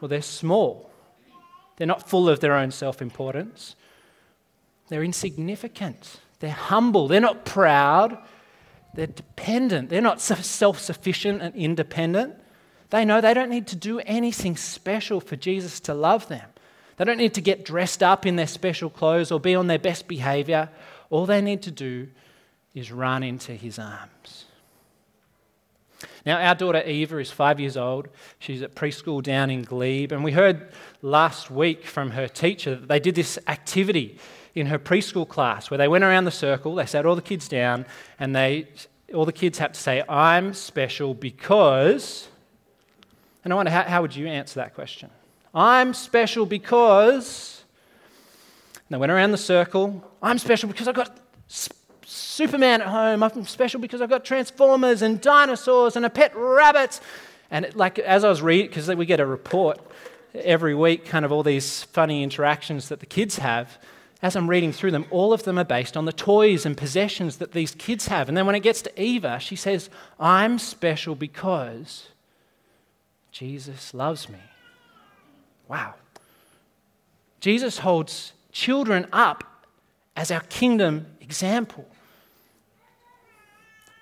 Well, 0.00 0.08
they're 0.08 0.22
small, 0.22 0.90
they're 1.76 1.86
not 1.86 2.08
full 2.08 2.28
of 2.28 2.40
their 2.40 2.54
own 2.54 2.70
self 2.70 3.02
importance, 3.02 3.76
they're 4.88 5.04
insignificant, 5.04 6.20
they're 6.40 6.50
humble, 6.50 7.08
they're 7.08 7.20
not 7.20 7.44
proud, 7.44 8.18
they're 8.94 9.06
dependent. 9.06 9.88
They're 9.88 10.00
not 10.00 10.20
self 10.20 10.78
sufficient 10.78 11.42
and 11.42 11.54
independent. 11.54 12.34
They 12.90 13.04
know 13.04 13.20
they 13.20 13.34
don't 13.34 13.50
need 13.50 13.68
to 13.68 13.76
do 13.76 14.00
anything 14.00 14.56
special 14.56 15.20
for 15.20 15.36
Jesus 15.36 15.78
to 15.80 15.94
love 15.94 16.26
them. 16.28 16.48
They 16.96 17.04
don't 17.04 17.18
need 17.18 17.34
to 17.34 17.40
get 17.40 17.64
dressed 17.64 18.02
up 18.02 18.26
in 18.26 18.36
their 18.36 18.48
special 18.48 18.90
clothes 18.90 19.30
or 19.30 19.38
be 19.38 19.54
on 19.54 19.68
their 19.68 19.78
best 19.78 20.08
behavior. 20.08 20.68
All 21.08 21.24
they 21.24 21.40
need 21.40 21.62
to 21.62 21.70
do 21.70 22.08
is 22.74 22.90
run 22.90 23.22
into 23.22 23.52
his 23.52 23.78
arms. 23.78 24.46
Now, 26.24 26.38
our 26.40 26.54
daughter 26.54 26.82
Eva 26.82 27.18
is 27.18 27.30
five 27.30 27.60
years 27.60 27.76
old. 27.76 28.08
She's 28.38 28.62
at 28.62 28.74
preschool 28.74 29.22
down 29.22 29.50
in 29.50 29.62
Glebe. 29.62 30.12
And 30.12 30.24
we 30.24 30.32
heard 30.32 30.72
last 31.02 31.50
week 31.50 31.86
from 31.86 32.10
her 32.12 32.28
teacher 32.28 32.74
that 32.74 32.88
they 32.88 33.00
did 33.00 33.14
this 33.14 33.38
activity 33.46 34.18
in 34.54 34.66
her 34.66 34.78
preschool 34.78 35.28
class 35.28 35.70
where 35.70 35.78
they 35.78 35.88
went 35.88 36.04
around 36.04 36.24
the 36.24 36.30
circle, 36.30 36.74
they 36.74 36.86
sat 36.86 37.06
all 37.06 37.14
the 37.14 37.22
kids 37.22 37.48
down, 37.48 37.86
and 38.18 38.34
they 38.34 38.66
all 39.14 39.24
the 39.24 39.32
kids 39.32 39.58
have 39.58 39.72
to 39.72 39.80
say, 39.80 40.02
I'm 40.08 40.54
special 40.54 41.14
because. 41.14 42.28
And 43.42 43.52
I 43.52 43.56
wonder, 43.56 43.72
how, 43.72 43.82
how 43.82 44.02
would 44.02 44.14
you 44.14 44.28
answer 44.28 44.60
that 44.60 44.74
question? 44.74 45.10
I'm 45.54 45.94
special 45.94 46.46
because. 46.46 47.64
And 48.74 48.94
they 48.94 48.98
went 48.98 49.10
around 49.10 49.32
the 49.32 49.38
circle. 49.38 50.08
I'm 50.22 50.38
special 50.38 50.68
because 50.68 50.86
I've 50.86 50.94
got 50.94 51.18
Superman 52.10 52.80
at 52.80 52.88
home. 52.88 53.22
I'm 53.22 53.46
special 53.46 53.80
because 53.80 54.00
I've 54.00 54.10
got 54.10 54.24
Transformers 54.24 55.00
and 55.00 55.20
dinosaurs 55.20 55.94
and 55.94 56.04
a 56.04 56.10
pet 56.10 56.32
rabbit. 56.34 57.00
And 57.52 57.64
it, 57.64 57.76
like 57.76 58.00
as 58.00 58.24
I 58.24 58.28
was 58.28 58.42
reading, 58.42 58.66
because 58.66 58.88
we 58.88 59.06
get 59.06 59.20
a 59.20 59.26
report 59.26 59.78
every 60.34 60.74
week, 60.74 61.04
kind 61.04 61.24
of 61.24 61.30
all 61.30 61.44
these 61.44 61.84
funny 61.84 62.24
interactions 62.24 62.88
that 62.88 62.98
the 62.98 63.06
kids 63.06 63.38
have. 63.38 63.78
As 64.22 64.34
I'm 64.34 64.50
reading 64.50 64.72
through 64.72 64.90
them, 64.90 65.06
all 65.10 65.32
of 65.32 65.44
them 65.44 65.56
are 65.56 65.64
based 65.64 65.96
on 65.96 66.04
the 66.04 66.12
toys 66.12 66.66
and 66.66 66.76
possessions 66.76 67.36
that 67.36 67.52
these 67.52 67.74
kids 67.76 68.08
have. 68.08 68.28
And 68.28 68.36
then 68.36 68.44
when 68.44 68.56
it 68.56 68.60
gets 68.60 68.82
to 68.82 69.00
Eva, 69.00 69.38
she 69.38 69.54
says, 69.54 69.88
I'm 70.18 70.58
special 70.58 71.14
because 71.14 72.08
Jesus 73.30 73.94
loves 73.94 74.28
me. 74.28 74.40
Wow. 75.68 75.94
Jesus 77.38 77.78
holds 77.78 78.32
children 78.50 79.06
up 79.12 79.44
as 80.16 80.30
our 80.32 80.40
kingdom 80.40 81.06
example. 81.20 81.86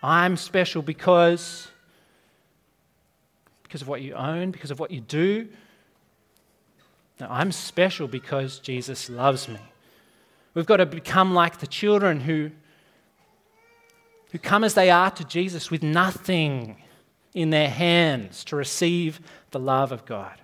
I'm 0.03 0.37
special 0.37 0.83
because 0.83 1.69
because 3.69 3.83
of 3.83 3.89
what 3.89 4.01
you 4.01 4.15
own, 4.15 4.51
because 4.51 4.71
of 4.71 4.81
what 4.81 4.91
you 4.91 5.01
do. 5.01 5.47
No, 7.21 7.27
I'm 7.29 7.53
special 7.53 8.09
because 8.09 8.59
Jesus 8.61 9.11
loves 9.11 9.47
me. 9.47 9.61
We've 10.55 10.65
got 10.65 10.79
to 10.79 10.87
become 10.87 11.35
like 11.35 11.59
the 11.59 11.67
children 11.67 12.21
who, 12.21 12.51
who 14.33 14.39
come 14.39 14.65
as 14.65 14.73
they 14.73 14.89
are 14.89 15.11
to 15.11 15.25
Jesus 15.25 15.71
with 15.71 15.83
nothing 15.83 16.77
in 17.35 17.51
their 17.51 17.69
hands 17.69 18.43
to 18.45 18.57
receive 18.57 19.21
the 19.51 19.61
love 19.61 19.93
of 19.93 20.07
God. 20.07 20.41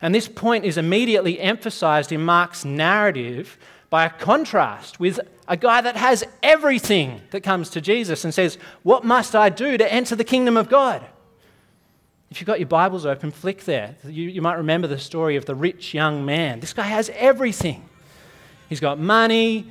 And 0.00 0.14
this 0.14 0.28
point 0.28 0.64
is 0.64 0.78
immediately 0.78 1.38
emphasized 1.38 2.10
in 2.10 2.22
Mark's 2.22 2.64
narrative 2.64 3.58
by 3.94 4.08
contrast 4.08 4.98
with 4.98 5.20
a 5.46 5.56
guy 5.56 5.80
that 5.80 5.94
has 5.94 6.24
everything 6.42 7.20
that 7.30 7.42
comes 7.42 7.70
to 7.70 7.80
Jesus 7.80 8.24
and 8.24 8.34
says, 8.34 8.58
What 8.82 9.04
must 9.04 9.36
I 9.36 9.50
do 9.50 9.78
to 9.78 9.92
enter 9.92 10.16
the 10.16 10.24
kingdom 10.24 10.56
of 10.56 10.68
God? 10.68 11.06
If 12.28 12.40
you've 12.40 12.46
got 12.48 12.58
your 12.58 12.66
Bibles 12.66 13.06
open, 13.06 13.30
flick 13.30 13.62
there. 13.66 13.94
You, 14.02 14.24
you 14.30 14.42
might 14.42 14.54
remember 14.54 14.88
the 14.88 14.98
story 14.98 15.36
of 15.36 15.44
the 15.44 15.54
rich 15.54 15.94
young 15.94 16.24
man. 16.24 16.58
This 16.58 16.72
guy 16.72 16.82
has 16.82 17.08
everything. 17.14 17.88
He's 18.68 18.80
got 18.80 18.98
money, 18.98 19.70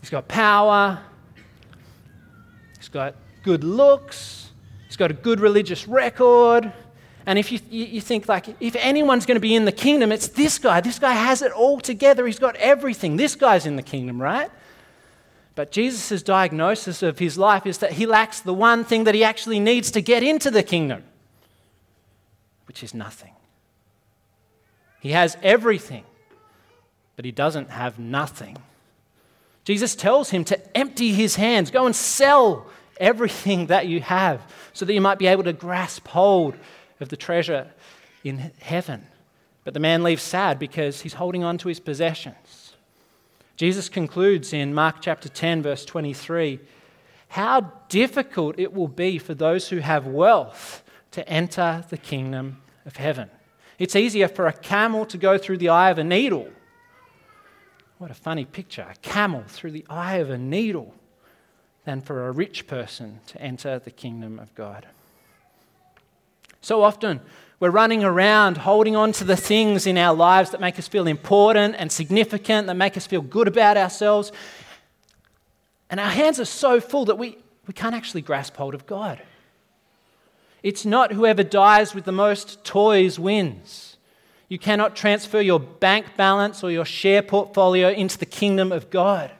he's 0.00 0.08
got 0.08 0.26
power, 0.26 0.98
he's 2.78 2.88
got 2.88 3.14
good 3.42 3.62
looks, 3.62 4.52
he's 4.86 4.96
got 4.96 5.10
a 5.10 5.14
good 5.14 5.38
religious 5.38 5.86
record. 5.86 6.72
And 7.26 7.38
if 7.38 7.52
you, 7.52 7.60
you 7.70 8.00
think, 8.00 8.28
like, 8.28 8.46
if 8.60 8.74
anyone's 8.76 9.26
going 9.26 9.36
to 9.36 9.40
be 9.40 9.54
in 9.54 9.64
the 9.64 9.72
kingdom, 9.72 10.10
it's 10.10 10.28
this 10.28 10.58
guy. 10.58 10.80
This 10.80 10.98
guy 10.98 11.12
has 11.12 11.42
it 11.42 11.52
all 11.52 11.80
together. 11.80 12.26
He's 12.26 12.38
got 12.38 12.56
everything. 12.56 13.16
This 13.16 13.36
guy's 13.36 13.64
in 13.64 13.76
the 13.76 13.82
kingdom, 13.82 14.20
right? 14.20 14.50
But 15.54 15.70
Jesus' 15.70 16.22
diagnosis 16.22 17.02
of 17.02 17.18
his 17.18 17.38
life 17.38 17.66
is 17.66 17.78
that 17.78 17.92
he 17.92 18.06
lacks 18.06 18.40
the 18.40 18.54
one 18.54 18.84
thing 18.84 19.04
that 19.04 19.14
he 19.14 19.22
actually 19.22 19.60
needs 19.60 19.90
to 19.92 20.00
get 20.00 20.22
into 20.22 20.50
the 20.50 20.62
kingdom 20.62 21.04
which 22.72 22.82
is 22.82 22.94
nothing. 22.94 23.32
He 25.00 25.10
has 25.10 25.36
everything, 25.42 26.04
but 27.16 27.26
he 27.26 27.30
doesn't 27.30 27.68
have 27.68 27.98
nothing. 27.98 28.56
Jesus 29.64 29.94
tells 29.94 30.30
him 30.30 30.42
to 30.44 30.76
empty 30.76 31.12
his 31.12 31.36
hands, 31.36 31.70
go 31.70 31.84
and 31.84 31.94
sell 31.94 32.66
everything 32.96 33.66
that 33.66 33.88
you 33.88 34.00
have 34.00 34.40
so 34.72 34.86
that 34.86 34.94
you 34.94 35.02
might 35.02 35.18
be 35.18 35.26
able 35.26 35.44
to 35.44 35.52
grasp 35.52 36.08
hold 36.08 36.54
of 37.02 37.10
the 37.10 37.16
treasure 37.16 37.70
in 38.24 38.52
heaven. 38.60 39.06
But 39.64 39.74
the 39.74 39.80
man 39.80 40.02
leaves 40.02 40.22
sad 40.22 40.58
because 40.58 41.02
he's 41.02 41.14
holding 41.14 41.44
on 41.44 41.58
to 41.58 41.68
his 41.68 41.80
possessions. 41.80 42.74
Jesus 43.56 43.88
concludes 43.88 44.52
in 44.52 44.74
Mark 44.74 44.96
chapter 45.00 45.28
10, 45.28 45.62
verse 45.62 45.84
23 45.84 46.60
how 47.28 47.72
difficult 47.88 48.58
it 48.58 48.74
will 48.74 48.88
be 48.88 49.16
for 49.16 49.32
those 49.32 49.68
who 49.68 49.78
have 49.78 50.06
wealth 50.06 50.82
to 51.12 51.26
enter 51.26 51.82
the 51.88 51.96
kingdom 51.96 52.60
of 52.84 52.96
heaven. 52.96 53.30
It's 53.78 53.96
easier 53.96 54.28
for 54.28 54.46
a 54.46 54.52
camel 54.52 55.06
to 55.06 55.16
go 55.16 55.38
through 55.38 55.56
the 55.56 55.70
eye 55.70 55.90
of 55.90 55.96
a 55.96 56.04
needle. 56.04 56.50
What 57.96 58.10
a 58.10 58.14
funny 58.14 58.44
picture 58.44 58.86
a 58.90 58.96
camel 58.96 59.44
through 59.48 59.70
the 59.70 59.86
eye 59.88 60.16
of 60.16 60.28
a 60.28 60.36
needle 60.36 60.94
than 61.84 62.02
for 62.02 62.26
a 62.26 62.32
rich 62.32 62.66
person 62.66 63.20
to 63.28 63.40
enter 63.40 63.78
the 63.78 63.90
kingdom 63.90 64.38
of 64.38 64.54
God. 64.54 64.86
So 66.62 66.82
often, 66.82 67.20
we're 67.60 67.70
running 67.70 68.02
around 68.02 68.56
holding 68.56 68.96
on 68.96 69.12
to 69.12 69.24
the 69.24 69.36
things 69.36 69.86
in 69.86 69.98
our 69.98 70.14
lives 70.14 70.50
that 70.50 70.60
make 70.60 70.78
us 70.78 70.88
feel 70.88 71.06
important 71.06 71.74
and 71.78 71.92
significant, 71.92 72.66
that 72.68 72.74
make 72.74 72.96
us 72.96 73.06
feel 73.06 73.20
good 73.20 73.46
about 73.46 73.76
ourselves. 73.76 74.32
And 75.90 76.00
our 76.00 76.10
hands 76.10 76.40
are 76.40 76.44
so 76.44 76.80
full 76.80 77.04
that 77.04 77.18
we, 77.18 77.38
we 77.66 77.74
can't 77.74 77.94
actually 77.94 78.22
grasp 78.22 78.56
hold 78.56 78.74
of 78.74 78.86
God. 78.86 79.20
It's 80.62 80.84
not 80.84 81.12
whoever 81.12 81.42
dies 81.42 81.94
with 81.94 82.04
the 82.04 82.12
most 82.12 82.64
toys 82.64 83.18
wins. 83.18 83.96
You 84.48 84.58
cannot 84.58 84.94
transfer 84.94 85.40
your 85.40 85.58
bank 85.58 86.16
balance 86.16 86.62
or 86.62 86.70
your 86.70 86.84
share 86.84 87.22
portfolio 87.22 87.90
into 87.90 88.18
the 88.18 88.26
kingdom 88.26 88.70
of 88.70 88.90
God. 88.90 89.30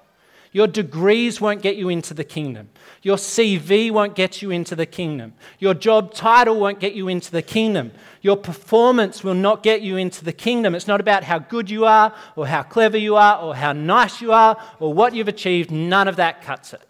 Your 0.52 0.66
degrees 0.66 1.40
won't 1.40 1.62
get 1.62 1.76
you 1.76 1.88
into 1.88 2.12
the 2.12 2.24
kingdom. 2.24 2.68
Your 3.00 3.16
CV 3.16 3.90
won't 3.90 4.14
get 4.14 4.42
you 4.42 4.50
into 4.50 4.76
the 4.76 4.84
kingdom. 4.84 5.32
Your 5.58 5.72
job 5.72 6.12
title 6.12 6.60
won't 6.60 6.78
get 6.78 6.92
you 6.92 7.08
into 7.08 7.30
the 7.30 7.40
kingdom. 7.40 7.90
Your 8.20 8.36
performance 8.36 9.24
will 9.24 9.34
not 9.34 9.62
get 9.62 9.80
you 9.80 9.96
into 9.96 10.22
the 10.24 10.32
kingdom. 10.32 10.74
It's 10.74 10.86
not 10.86 11.00
about 11.00 11.24
how 11.24 11.38
good 11.38 11.70
you 11.70 11.86
are, 11.86 12.14
or 12.36 12.46
how 12.46 12.62
clever 12.62 12.98
you 12.98 13.16
are, 13.16 13.40
or 13.40 13.54
how 13.54 13.72
nice 13.72 14.20
you 14.20 14.32
are, 14.32 14.62
or 14.78 14.92
what 14.92 15.14
you've 15.14 15.26
achieved. 15.26 15.70
None 15.70 16.06
of 16.06 16.16
that 16.16 16.42
cuts 16.42 16.74
it. 16.74 16.86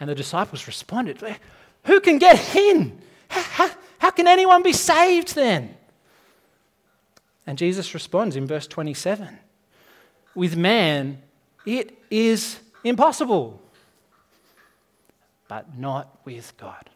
And 0.00 0.08
the 0.08 0.14
disciples 0.14 0.66
responded, 0.66 1.22
Who 1.84 2.00
can 2.00 2.18
get 2.18 2.56
in? 2.56 2.98
How, 3.28 3.70
how, 3.98 4.10
can 4.10 4.26
anyone 4.26 4.62
be 4.62 4.72
saved 4.72 5.34
then? 5.34 5.76
And 7.46 7.58
Jesus 7.58 7.94
responds 7.94 8.36
in 8.36 8.46
verse 8.46 8.66
27 8.66 9.38
With 10.34 10.56
man, 10.56 11.22
it 11.66 11.96
is 12.10 12.60
impossible, 12.84 13.60
but 15.48 15.76
not 15.78 16.18
with 16.24 16.56
God. 16.56 16.90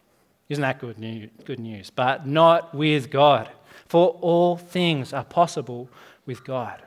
Isn't 0.49 0.61
that 0.61 0.79
good 0.79 0.97
news? 0.97 1.29
Good 1.45 1.59
news? 1.59 1.89
But 1.89 2.25
not 2.25 2.73
with 2.73 3.11
God. 3.11 3.49
For 3.87 4.09
all 4.21 4.57
things 4.57 5.13
are 5.13 5.23
possible 5.23 5.89
with 6.25 6.43
God. 6.43 6.81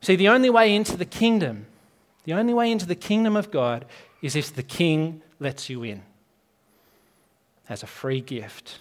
See, 0.00 0.16
the 0.16 0.28
only 0.28 0.50
way 0.50 0.74
into 0.74 0.96
the 0.96 1.04
kingdom, 1.04 1.66
the 2.24 2.34
only 2.34 2.54
way 2.54 2.70
into 2.70 2.86
the 2.86 2.94
kingdom 2.94 3.36
of 3.36 3.50
God 3.50 3.84
is 4.22 4.36
if 4.36 4.54
the 4.54 4.62
king 4.62 5.22
lets 5.38 5.68
you 5.70 5.82
in 5.82 6.02
as 7.68 7.82
a 7.82 7.86
free 7.86 8.20
gift. 8.20 8.80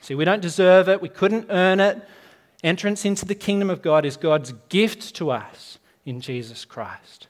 See, 0.00 0.14
we 0.14 0.24
don't 0.24 0.40
deserve 0.40 0.88
it, 0.88 1.02
we 1.02 1.08
couldn't 1.08 1.46
earn 1.50 1.80
it. 1.80 2.00
Entrance 2.62 3.04
into 3.04 3.24
the 3.24 3.34
kingdom 3.34 3.70
of 3.70 3.82
God 3.82 4.04
is 4.04 4.16
God's 4.16 4.52
gift 4.68 5.14
to 5.16 5.30
us 5.30 5.78
in 6.04 6.20
Jesus 6.20 6.64
Christ. 6.64 7.28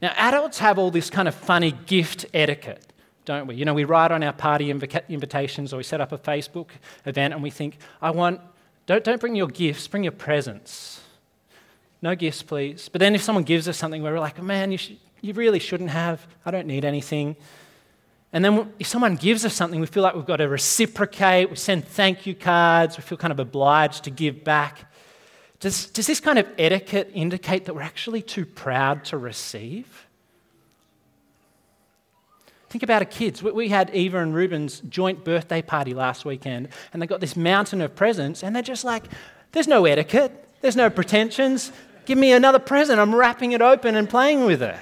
Now, 0.00 0.12
adults 0.16 0.58
have 0.58 0.78
all 0.78 0.90
this 0.90 1.10
kind 1.10 1.28
of 1.28 1.34
funny 1.34 1.72
gift 1.72 2.26
etiquette, 2.34 2.92
don't 3.24 3.46
we? 3.46 3.54
You 3.56 3.64
know, 3.64 3.74
we 3.74 3.84
write 3.84 4.10
on 4.10 4.22
our 4.22 4.32
party 4.32 4.72
inv- 4.72 5.08
invitations 5.08 5.72
or 5.72 5.78
we 5.78 5.82
set 5.82 6.00
up 6.00 6.12
a 6.12 6.18
Facebook 6.18 6.68
event 7.06 7.34
and 7.34 7.42
we 7.42 7.50
think, 7.50 7.78
I 8.02 8.10
want, 8.10 8.40
don't, 8.86 9.04
don't 9.04 9.20
bring 9.20 9.34
your 9.34 9.48
gifts, 9.48 9.86
bring 9.88 10.04
your 10.04 10.12
presents. 10.12 11.00
No 12.02 12.14
gifts, 12.14 12.42
please. 12.42 12.88
But 12.90 12.98
then 12.98 13.14
if 13.14 13.22
someone 13.22 13.44
gives 13.44 13.66
us 13.68 13.78
something, 13.78 14.02
we're 14.02 14.20
like, 14.20 14.42
man, 14.42 14.72
you 14.72 14.78
you 15.24 15.32
really 15.32 15.58
shouldn't 15.58 15.88
have. 15.88 16.26
I 16.44 16.50
don't 16.50 16.66
need 16.66 16.84
anything. 16.84 17.36
And 18.34 18.44
then 18.44 18.72
if 18.80 18.88
someone 18.88 19.14
gives 19.14 19.44
us 19.44 19.54
something, 19.54 19.78
we 19.78 19.86
feel 19.86 20.02
like 20.02 20.16
we've 20.16 20.26
got 20.26 20.38
to 20.38 20.48
reciprocate. 20.48 21.48
We 21.48 21.56
send 21.56 21.86
thank 21.86 22.26
you 22.26 22.34
cards. 22.34 22.96
We 22.96 23.02
feel 23.04 23.16
kind 23.16 23.30
of 23.30 23.38
obliged 23.38 24.04
to 24.04 24.10
give 24.10 24.42
back. 24.42 24.92
Does, 25.60 25.86
does 25.86 26.08
this 26.08 26.18
kind 26.18 26.40
of 26.40 26.48
etiquette 26.58 27.12
indicate 27.14 27.64
that 27.66 27.74
we're 27.74 27.82
actually 27.82 28.22
too 28.22 28.44
proud 28.44 29.04
to 29.06 29.18
receive? 29.18 30.06
Think 32.70 32.82
about 32.82 33.02
our 33.02 33.06
kids. 33.06 33.40
We 33.40 33.68
had 33.68 33.90
Eva 33.94 34.18
and 34.18 34.34
Reuben's 34.34 34.80
joint 34.80 35.24
birthday 35.24 35.62
party 35.62 35.94
last 35.94 36.24
weekend, 36.24 36.70
and 36.92 37.00
they 37.00 37.06
got 37.06 37.20
this 37.20 37.36
mountain 37.36 37.80
of 37.80 37.94
presents, 37.94 38.42
and 38.42 38.54
they're 38.54 38.64
just 38.64 38.82
like, 38.82 39.04
there's 39.52 39.68
no 39.68 39.84
etiquette, 39.84 40.48
there's 40.60 40.74
no 40.74 40.90
pretensions. 40.90 41.70
Give 42.04 42.18
me 42.18 42.32
another 42.32 42.58
present. 42.58 42.98
I'm 42.98 43.14
wrapping 43.14 43.52
it 43.52 43.62
open 43.62 43.94
and 43.94 44.10
playing 44.10 44.44
with 44.44 44.60
it. 44.60 44.76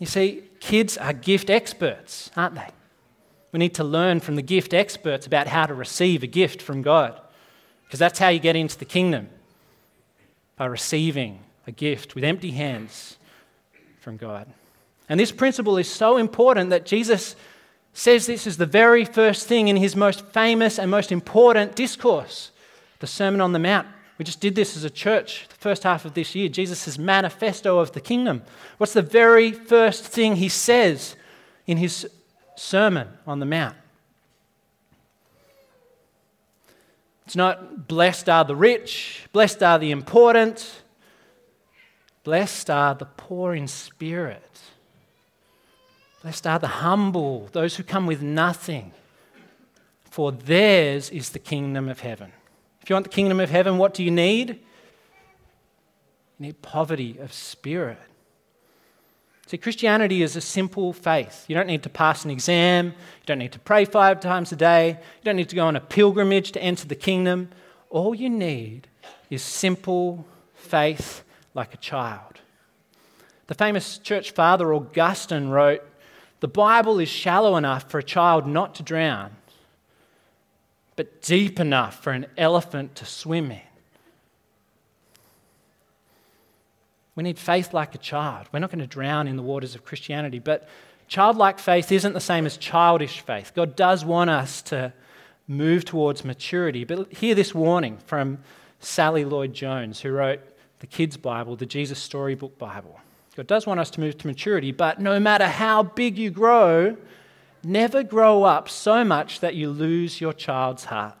You 0.00 0.06
see, 0.06 0.42
kids 0.58 0.98
are 0.98 1.12
gift 1.12 1.48
experts, 1.50 2.32
aren't 2.36 2.56
they? 2.56 2.68
We 3.52 3.58
need 3.58 3.74
to 3.74 3.84
learn 3.84 4.18
from 4.18 4.34
the 4.34 4.42
gift 4.42 4.74
experts 4.74 5.26
about 5.26 5.46
how 5.46 5.66
to 5.66 5.74
receive 5.74 6.24
a 6.24 6.26
gift 6.26 6.60
from 6.60 6.82
God, 6.82 7.20
because 7.84 8.00
that's 8.00 8.18
how 8.18 8.28
you 8.28 8.40
get 8.40 8.56
into 8.56 8.76
the 8.76 8.84
kingdom. 8.84 9.28
by 10.60 10.66
receiving 10.66 11.38
a 11.66 11.72
gift 11.72 12.14
with 12.14 12.22
empty 12.22 12.50
hands 12.50 13.16
from 13.98 14.18
God. 14.18 14.46
And 15.08 15.18
this 15.18 15.32
principle 15.32 15.78
is 15.78 15.88
so 15.88 16.18
important 16.18 16.68
that 16.68 16.84
Jesus 16.84 17.34
says 17.94 18.26
this 18.26 18.46
is 18.46 18.58
the 18.58 18.66
very 18.66 19.06
first 19.06 19.46
thing 19.46 19.68
in 19.68 19.76
his 19.76 19.96
most 19.96 20.20
famous 20.26 20.78
and 20.78 20.90
most 20.90 21.12
important 21.12 21.76
discourse, 21.76 22.50
the 22.98 23.06
Sermon 23.06 23.40
on 23.40 23.54
the 23.54 23.58
Mount. 23.58 23.88
We 24.20 24.24
just 24.24 24.40
did 24.40 24.54
this 24.54 24.76
as 24.76 24.84
a 24.84 24.90
church 24.90 25.46
the 25.48 25.54
first 25.54 25.82
half 25.82 26.04
of 26.04 26.12
this 26.12 26.34
year, 26.34 26.50
Jesus' 26.50 26.98
manifesto 26.98 27.78
of 27.78 27.92
the 27.92 28.02
kingdom. 28.02 28.42
What's 28.76 28.92
the 28.92 29.00
very 29.00 29.50
first 29.50 30.04
thing 30.04 30.36
he 30.36 30.50
says 30.50 31.16
in 31.66 31.78
his 31.78 32.06
Sermon 32.54 33.08
on 33.26 33.40
the 33.40 33.46
Mount? 33.46 33.78
It's 37.24 37.34
not 37.34 37.88
blessed 37.88 38.28
are 38.28 38.44
the 38.44 38.54
rich, 38.54 39.26
blessed 39.32 39.62
are 39.62 39.78
the 39.78 39.90
important, 39.90 40.82
blessed 42.22 42.68
are 42.68 42.94
the 42.94 43.06
poor 43.06 43.54
in 43.54 43.66
spirit. 43.66 44.60
Blessed 46.20 46.46
are 46.46 46.58
the 46.58 46.66
humble, 46.66 47.48
those 47.52 47.76
who 47.76 47.82
come 47.82 48.06
with 48.06 48.20
nothing, 48.20 48.92
for 50.04 50.30
theirs 50.30 51.08
is 51.08 51.30
the 51.30 51.38
kingdom 51.38 51.88
of 51.88 52.00
heaven. 52.00 52.32
If 52.82 52.90
you 52.90 52.94
want 52.94 53.04
the 53.04 53.10
kingdom 53.10 53.40
of 53.40 53.50
heaven, 53.50 53.78
what 53.78 53.94
do 53.94 54.02
you 54.02 54.10
need? 54.10 54.50
You 56.38 56.46
need 56.46 56.62
poverty 56.62 57.18
of 57.18 57.32
spirit. 57.32 57.98
See, 59.46 59.58
Christianity 59.58 60.22
is 60.22 60.36
a 60.36 60.40
simple 60.40 60.92
faith. 60.92 61.44
You 61.48 61.56
don't 61.56 61.66
need 61.66 61.82
to 61.82 61.88
pass 61.88 62.24
an 62.24 62.30
exam, 62.30 62.86
you 62.86 63.26
don't 63.26 63.38
need 63.38 63.52
to 63.52 63.58
pray 63.58 63.84
five 63.84 64.20
times 64.20 64.52
a 64.52 64.56
day, 64.56 64.90
you 64.90 65.24
don't 65.24 65.34
need 65.34 65.48
to 65.48 65.56
go 65.56 65.66
on 65.66 65.74
a 65.74 65.80
pilgrimage 65.80 66.52
to 66.52 66.62
enter 66.62 66.86
the 66.86 66.94
kingdom. 66.94 67.48
All 67.90 68.14
you 68.14 68.30
need 68.30 68.86
is 69.28 69.42
simple 69.42 70.24
faith 70.54 71.24
like 71.52 71.74
a 71.74 71.78
child. 71.78 72.38
The 73.48 73.54
famous 73.54 73.98
church 73.98 74.30
father 74.30 74.72
Augustine 74.72 75.48
wrote 75.48 75.82
the 76.38 76.46
Bible 76.46 77.00
is 77.00 77.08
shallow 77.08 77.56
enough 77.56 77.90
for 77.90 77.98
a 77.98 78.04
child 78.04 78.46
not 78.46 78.76
to 78.76 78.84
drown, 78.84 79.32
but 81.00 81.22
deep 81.22 81.58
enough 81.58 82.02
for 82.02 82.12
an 82.12 82.26
elephant 82.36 82.94
to 82.94 83.06
swim 83.06 83.50
in. 83.50 83.62
We 87.14 87.22
need 87.22 87.38
faith 87.38 87.72
like 87.72 87.94
a 87.94 87.98
child. 87.98 88.48
We're 88.52 88.58
not 88.58 88.70
going 88.70 88.80
to 88.80 88.86
drown 88.86 89.26
in 89.26 89.36
the 89.36 89.42
waters 89.42 89.74
of 89.74 89.82
Christianity, 89.82 90.40
but 90.40 90.68
childlike 91.08 91.58
faith 91.58 91.90
isn't 91.90 92.12
the 92.12 92.20
same 92.20 92.44
as 92.44 92.58
childish 92.58 93.20
faith. 93.20 93.52
God 93.56 93.76
does 93.76 94.04
want 94.04 94.28
us 94.28 94.60
to 94.64 94.92
move 95.48 95.86
towards 95.86 96.22
maturity. 96.22 96.84
But 96.84 97.10
hear 97.10 97.34
this 97.34 97.54
warning 97.54 97.96
from 98.04 98.36
Sally 98.80 99.24
Lloyd 99.24 99.54
Jones, 99.54 100.02
who 100.02 100.10
wrote 100.10 100.40
the 100.80 100.86
Kids' 100.86 101.16
Bible, 101.16 101.56
the 101.56 101.64
Jesus 101.64 101.98
Storybook 101.98 102.58
Bible. 102.58 103.00
God 103.36 103.46
does 103.46 103.66
want 103.66 103.80
us 103.80 103.88
to 103.92 104.00
move 104.00 104.18
to 104.18 104.26
maturity, 104.26 104.70
but 104.70 105.00
no 105.00 105.18
matter 105.18 105.46
how 105.46 105.82
big 105.82 106.18
you 106.18 106.28
grow, 106.28 106.94
never 107.62 108.02
grow 108.02 108.44
up 108.44 108.68
so 108.68 109.04
much 109.04 109.40
that 109.40 109.54
you 109.54 109.70
lose 109.70 110.20
your 110.20 110.32
child's 110.32 110.84
heart, 110.84 111.14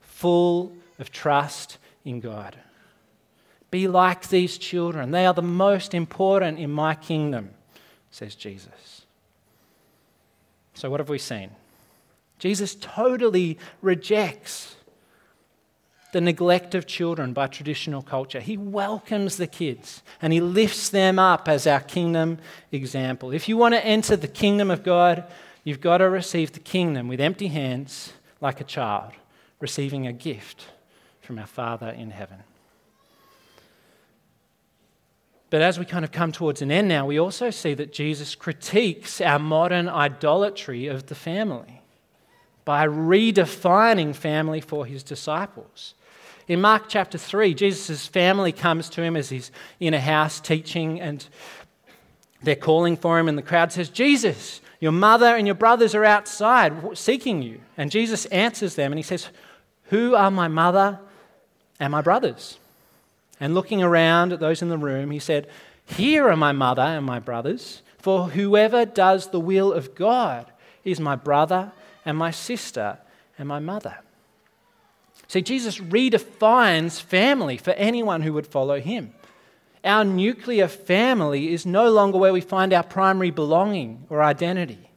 full 0.00 0.72
of 0.98 1.10
trust 1.10 1.78
in 2.04 2.20
God. 2.20 2.56
Be 3.70 3.88
like 3.88 4.28
these 4.28 4.58
children. 4.58 5.10
They 5.10 5.26
are 5.26 5.34
the 5.34 5.42
most 5.42 5.92
important 5.94 6.58
in 6.58 6.70
my 6.70 6.94
kingdom, 6.94 7.50
says 8.10 8.34
Jesus. 8.34 9.04
So, 10.74 10.90
what 10.90 11.00
have 11.00 11.08
we 11.08 11.18
seen? 11.18 11.50
Jesus 12.38 12.74
totally 12.74 13.58
rejects 13.80 14.76
the 16.12 16.20
neglect 16.20 16.74
of 16.74 16.86
children 16.86 17.32
by 17.32 17.46
traditional 17.46 18.02
culture. 18.02 18.40
He 18.40 18.56
welcomes 18.56 19.36
the 19.36 19.46
kids 19.46 20.02
and 20.22 20.32
he 20.32 20.40
lifts 20.40 20.88
them 20.88 21.18
up 21.18 21.48
as 21.48 21.66
our 21.66 21.80
kingdom 21.80 22.38
example. 22.72 23.32
If 23.32 23.48
you 23.48 23.56
want 23.56 23.74
to 23.74 23.84
enter 23.84 24.16
the 24.16 24.28
kingdom 24.28 24.70
of 24.70 24.82
God, 24.82 25.24
you've 25.66 25.80
got 25.80 25.98
to 25.98 26.08
receive 26.08 26.52
the 26.52 26.60
kingdom 26.60 27.08
with 27.08 27.20
empty 27.20 27.48
hands 27.48 28.12
like 28.40 28.60
a 28.60 28.64
child, 28.64 29.12
receiving 29.58 30.06
a 30.06 30.12
gift 30.12 30.68
from 31.20 31.40
our 31.40 31.46
Father 31.46 31.88
in 31.88 32.12
heaven. 32.12 32.38
But 35.50 35.62
as 35.62 35.76
we 35.76 35.84
kind 35.84 36.04
of 36.04 36.12
come 36.12 36.30
towards 36.30 36.62
an 36.62 36.70
end 36.70 36.86
now, 36.86 37.04
we 37.04 37.18
also 37.18 37.50
see 37.50 37.74
that 37.74 37.92
Jesus 37.92 38.36
critiques 38.36 39.20
our 39.20 39.40
modern 39.40 39.88
idolatry 39.88 40.86
of 40.86 41.06
the 41.06 41.16
family 41.16 41.82
by 42.64 42.86
redefining 42.86 44.14
family 44.14 44.60
for 44.60 44.86
his 44.86 45.02
disciples. 45.02 45.94
In 46.46 46.60
Mark 46.60 46.84
chapter 46.86 47.18
3, 47.18 47.54
Jesus' 47.54 48.06
family 48.06 48.52
comes 48.52 48.88
to 48.90 49.02
him 49.02 49.16
as 49.16 49.30
he's 49.30 49.50
in 49.80 49.94
a 49.94 50.00
house 50.00 50.38
teaching, 50.38 51.00
and 51.00 51.26
they're 52.40 52.54
calling 52.54 52.96
for 52.96 53.18
him, 53.18 53.26
and 53.26 53.36
the 53.36 53.42
crowd 53.42 53.72
says, 53.72 53.88
Jesus, 53.88 54.60
your 54.80 54.92
mother 54.92 55.36
and 55.36 55.46
your 55.46 55.54
brothers 55.54 55.94
are 55.94 56.04
outside 56.04 56.96
seeking 56.96 57.42
you. 57.42 57.60
And 57.76 57.90
Jesus 57.90 58.26
answers 58.26 58.74
them, 58.74 58.92
and 58.92 58.98
he 58.98 59.02
says, 59.02 59.28
Who 59.84 60.14
are 60.14 60.30
my 60.30 60.48
mother 60.48 61.00
and 61.80 61.90
my 61.90 62.02
brothers? 62.02 62.58
And 63.40 63.54
looking 63.54 63.82
around 63.82 64.32
at 64.32 64.40
those 64.40 64.62
in 64.62 64.68
the 64.68 64.78
room, 64.78 65.10
he 65.10 65.18
said, 65.18 65.48
Here 65.86 66.28
are 66.28 66.36
my 66.36 66.52
mother 66.52 66.82
and 66.82 67.04
my 67.04 67.18
brothers, 67.18 67.82
for 67.98 68.30
whoever 68.30 68.84
does 68.84 69.30
the 69.30 69.40
will 69.40 69.72
of 69.72 69.94
God 69.94 70.50
is 70.84 71.00
my 71.00 71.16
brother 71.16 71.72
and 72.04 72.16
my 72.16 72.30
sister 72.30 72.98
and 73.38 73.48
my 73.48 73.58
mother. 73.58 73.98
See, 75.28 75.42
Jesus 75.42 75.78
redefines 75.78 77.00
family 77.00 77.56
for 77.56 77.72
anyone 77.72 78.22
who 78.22 78.32
would 78.32 78.46
follow 78.46 78.80
him. 78.80 79.12
Our 79.86 80.04
nuclear 80.04 80.66
family 80.66 81.52
is 81.52 81.64
no 81.64 81.88
longer 81.90 82.18
where 82.18 82.32
we 82.32 82.40
find 82.40 82.72
our 82.72 82.82
primary 82.82 83.30
belonging 83.30 84.04
or 84.10 84.20
identity. 84.20 84.90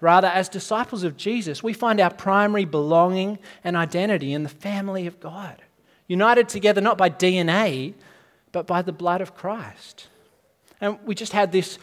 Rather, 0.00 0.26
as 0.26 0.48
disciples 0.48 1.04
of 1.04 1.16
Jesus, 1.16 1.62
we 1.62 1.72
find 1.72 2.00
our 2.00 2.10
primary 2.10 2.64
belonging 2.64 3.38
and 3.62 3.76
identity 3.76 4.32
in 4.32 4.42
the 4.42 4.48
family 4.48 5.06
of 5.06 5.20
God, 5.20 5.62
united 6.08 6.48
together 6.48 6.80
not 6.80 6.98
by 6.98 7.08
DNA, 7.10 7.94
but 8.50 8.66
by 8.66 8.82
the 8.82 8.92
blood 8.92 9.20
of 9.20 9.36
Christ. 9.36 10.08
And 10.80 10.98
we 11.04 11.14
just 11.14 11.32
had 11.32 11.52
this 11.52 11.78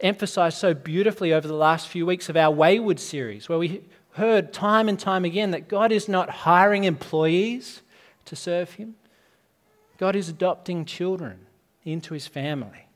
emphasized 0.00 0.58
so 0.58 0.74
beautifully 0.74 1.32
over 1.32 1.48
the 1.48 1.54
last 1.54 1.88
few 1.88 2.04
weeks 2.04 2.28
of 2.28 2.36
our 2.36 2.50
Wayward 2.50 3.00
series, 3.00 3.48
where 3.48 3.58
we 3.58 3.84
heard 4.12 4.52
time 4.52 4.86
and 4.86 5.00
time 5.00 5.24
again 5.24 5.50
that 5.52 5.68
God 5.68 5.92
is 5.92 6.10
not 6.10 6.28
hiring 6.28 6.84
employees 6.84 7.80
to 8.26 8.36
serve 8.36 8.72
Him, 8.72 8.96
God 9.96 10.14
is 10.14 10.28
adopting 10.28 10.84
children 10.84 11.46
into 11.84 12.14
His 12.14 12.26
family. 12.26 12.86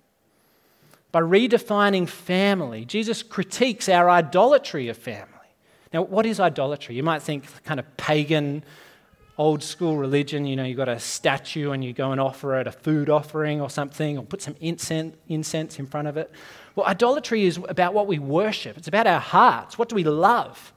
By 1.10 1.20
redefining 1.20 2.08
family, 2.08 2.84
Jesus 2.84 3.22
critiques 3.22 3.88
our 3.88 4.10
idolatry 4.10 4.88
of 4.88 4.96
family. 4.96 5.34
Now, 5.92 6.02
what 6.02 6.26
is 6.26 6.38
idolatry? 6.38 6.96
You 6.96 7.02
might 7.02 7.22
think 7.22 7.44
kind 7.64 7.80
of 7.80 7.96
pagan, 7.96 8.62
old 9.38 9.62
school 9.62 9.96
religion. 9.96 10.44
You 10.44 10.56
know, 10.56 10.64
you've 10.64 10.76
got 10.76 10.88
a 10.88 10.98
statue 10.98 11.70
and 11.70 11.82
you 11.82 11.94
go 11.94 12.12
and 12.12 12.20
offer 12.20 12.60
it 12.60 12.66
a 12.66 12.72
food 12.72 13.08
offering 13.08 13.60
or 13.60 13.70
something, 13.70 14.18
or 14.18 14.24
put 14.24 14.42
some 14.42 14.56
incense, 14.60 15.16
incense 15.28 15.78
in 15.78 15.86
front 15.86 16.08
of 16.08 16.16
it. 16.16 16.30
Well, 16.74 16.86
idolatry 16.86 17.44
is 17.44 17.58
about 17.68 17.94
what 17.94 18.06
we 18.06 18.18
worship, 18.18 18.76
it's 18.76 18.88
about 18.88 19.06
our 19.06 19.20
hearts. 19.20 19.78
What 19.78 19.88
do 19.88 19.94
we 19.94 20.04
love? 20.04 20.72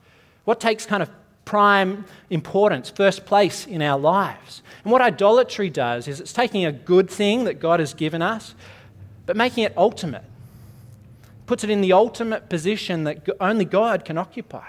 What 0.45 0.60
takes 0.60 0.86
kind 0.86 1.04
of 1.04 1.10
prime 1.46 2.06
importance, 2.30 2.90
first 2.90 3.26
place 3.26 3.66
in 3.66 3.82
our 3.82 4.00
lives? 4.00 4.62
And 4.84 4.92
what 4.92 5.02
idolatry 5.02 5.70
does 5.70 6.08
is 6.08 6.20
it's 6.20 6.34
taking 6.34 6.66
a 6.66 6.72
good 6.72 7.10
thing 7.10 7.44
that 7.46 7.60
God 7.60 7.80
has 7.80 7.94
given 7.94 8.22
us, 8.22 8.56
but 9.26 9.36
making 9.36 9.64
it 9.64 9.74
ultimate. 9.78 10.24
Puts 11.46 11.64
it 11.64 11.70
in 11.70 11.82
the 11.82 11.94
ultimate 11.94 12.50
position 12.50 13.04
that 13.04 13.28
only 13.40 13.66
God 13.66 14.06
can 14.06 14.18
occupy. 14.18 14.68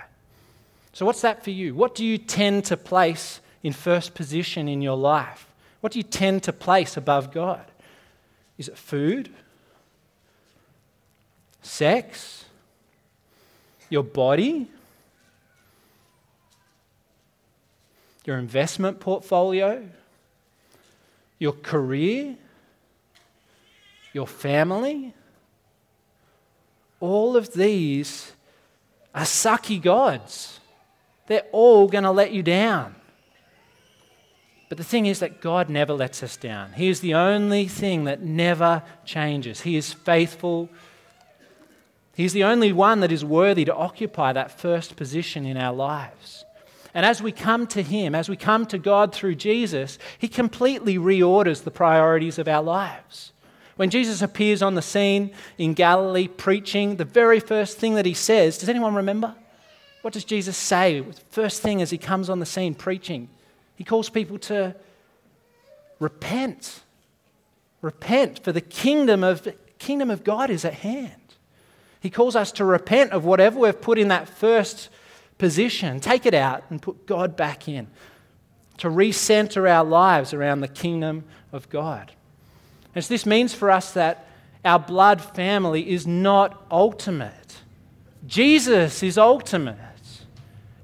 So, 0.93 1.07
what's 1.07 1.23
that 1.23 1.43
for 1.43 1.51
you? 1.51 1.75
What 1.75 1.95
do 1.95 2.05
you 2.05 2.19
tend 2.19 2.65
to 2.67 2.77
place 2.77 3.41
in 3.63 3.73
first 3.73 4.15
position 4.15 4.69
in 4.69 4.83
your 4.83 4.97
life? 4.97 5.47
What 5.81 5.93
do 5.93 5.99
you 5.99 6.03
tend 6.03 6.43
to 6.45 6.53
place 6.53 6.97
above 6.97 7.33
God? 7.33 7.65
Is 8.59 8.69
it 8.69 8.77
food? 8.77 9.31
Sex? 11.63 12.45
Your 13.89 14.03
body? 14.03 14.69
Your 18.25 18.39
investment 18.39 19.01
portfolio, 19.01 19.89
your 21.39 21.53
career, 21.53 22.37
your 24.13 24.27
family. 24.27 25.15
All 27.01 27.37
of 27.37 27.53
these 27.53 28.33
are 29.15 29.25
sucky 29.25 29.81
gods. 29.81 30.61
They're 31.27 31.47
all 31.53 31.89
going 31.89 32.05
to 32.05 32.11
let 32.11 32.33
you 32.33 32.43
down. 32.43 32.95
But 34.69 34.79
the 34.79 34.85
thing 34.85 35.05
is 35.07 35.19
that 35.19 35.41
God 35.43 35.69
never 35.69 35.93
lets 35.93 36.23
us 36.23 36.37
down. 36.37 36.73
He 36.73 36.89
is 36.89 37.01
the 37.01 37.15
only 37.15 37.67
thing 37.69 38.05
that 38.05 38.23
never 38.23 38.83
changes. 39.05 39.61
He 39.61 39.77
is 39.77 39.93
faithful. 39.93 40.71
He's 42.15 42.33
the 42.33 42.45
only 42.45 42.73
one 42.73 43.01
that 43.01 43.13
is 43.13 43.25
worthy 43.25 43.67
to 43.67 43.75
occupy 43.75 44.33
that 44.33 44.59
first 44.59 44.97
position 44.97 45.45
in 45.45 45.59
our 45.59 45.75
lives. 45.75 46.45
And 46.95 47.07
as 47.07 47.23
we 47.23 47.33
come 47.33 47.67
to 47.69 47.83
Him, 47.83 48.15
as 48.15 48.29
we 48.29 48.37
come 48.37 48.67
to 48.67 48.79
God 48.79 49.15
through 49.15 49.37
Jesus, 49.37 49.99
He 50.19 50.29
completely 50.29 50.99
reorders 50.99 51.65
the 51.65 51.71
priorities 51.71 52.39
of 52.39 52.49
our 52.49 52.63
lives. 52.63 53.33
When 53.77 53.89
Jesus 53.89 54.21
appears 54.21 54.61
on 54.63 54.75
the 54.75 54.83
scene 54.83 55.33
in 55.57 55.73
Galilee 55.73 56.29
preaching, 56.29 56.97
the 56.97 57.05
very 57.05 57.41
first 57.41 57.79
thing 57.79 57.95
that 57.95 58.05
He 58.05 58.15
says, 58.15 58.59
does 58.59 58.69
anyone 58.69 58.95
remember? 58.95 59.35
What 60.03 60.13
does 60.13 60.25
Jesus 60.25 60.57
say? 60.57 61.05
First 61.31 61.63
thing 61.63 61.81
as 61.81 61.91
He 61.91 61.99
comes 61.99 62.29
on 62.29 62.41
the 62.41 62.47
scene 62.47 62.75
preaching, 62.75 63.29
He 63.77 63.85
calls 63.85 64.11
people 64.11 64.39
to 64.41 64.77
repent. 65.99 66.81
Repent, 67.81 68.45
for 68.45 68.53
the 68.53 68.61
kingdom 68.61 69.25
of, 69.25 69.49
kingdom 69.79 70.11
of 70.11 70.23
God 70.23 70.51
is 70.51 70.65
at 70.65 70.75
hand. 70.75 71.15
He 72.01 72.11
calls 72.11 72.37
us 72.37 72.53
to 72.53 72.65
repent 72.65 73.13
of 73.13 73.25
whatever 73.25 73.61
we've 73.61 73.81
put 73.81 73.99
in 73.99 74.09
that 74.09 74.29
first 74.29 74.89
position, 75.43 75.99
take 75.99 76.25
it 76.25 76.35
out 76.35 76.63
and 76.71 76.81
put 76.81 77.05
God 77.05 77.35
back 77.35 77.67
in, 77.67 77.89
to 78.77 78.87
recenter 78.89 79.69
our 79.69 79.83
lives 79.85 80.33
around 80.33 80.61
the 80.61 80.69
kingdom 80.69 81.25
of 81.51 81.69
God. 81.69 82.13
And 82.95 83.05
so 83.05 83.13
this 83.13 83.27
means 83.27 83.53
for 83.53 83.69
us 83.69 83.93
that 83.95 84.25
our 84.65 84.79
blood 84.79 85.21
family 85.21 85.91
is 85.91 86.07
not 86.07 86.65
ultimate. 86.71 87.57
Jesus 88.25 89.03
is 89.03 89.19
ultimate. 89.19 89.79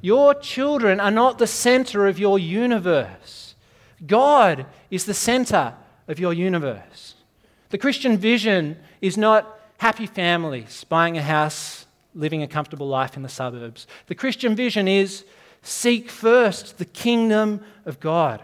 Your 0.00 0.34
children 0.34 0.98
are 0.98 1.12
not 1.12 1.38
the 1.38 1.46
center 1.46 2.08
of 2.08 2.18
your 2.18 2.36
universe. 2.36 3.54
God 4.04 4.66
is 4.90 5.04
the 5.04 5.14
center 5.14 5.74
of 6.08 6.18
your 6.18 6.34
universe. 6.34 7.14
The 7.68 7.78
Christian 7.78 8.18
vision 8.18 8.76
is 9.00 9.16
not 9.16 9.56
happy 9.78 10.06
families 10.06 10.82
buying 10.88 11.16
a 11.16 11.22
house 11.22 11.86
living 12.18 12.42
a 12.42 12.48
comfortable 12.48 12.88
life 12.88 13.16
in 13.16 13.22
the 13.22 13.28
suburbs. 13.28 13.86
The 14.08 14.14
Christian 14.14 14.56
vision 14.56 14.88
is 14.88 15.24
seek 15.62 16.10
first 16.10 16.78
the 16.78 16.84
kingdom 16.84 17.60
of 17.86 18.00
God. 18.00 18.42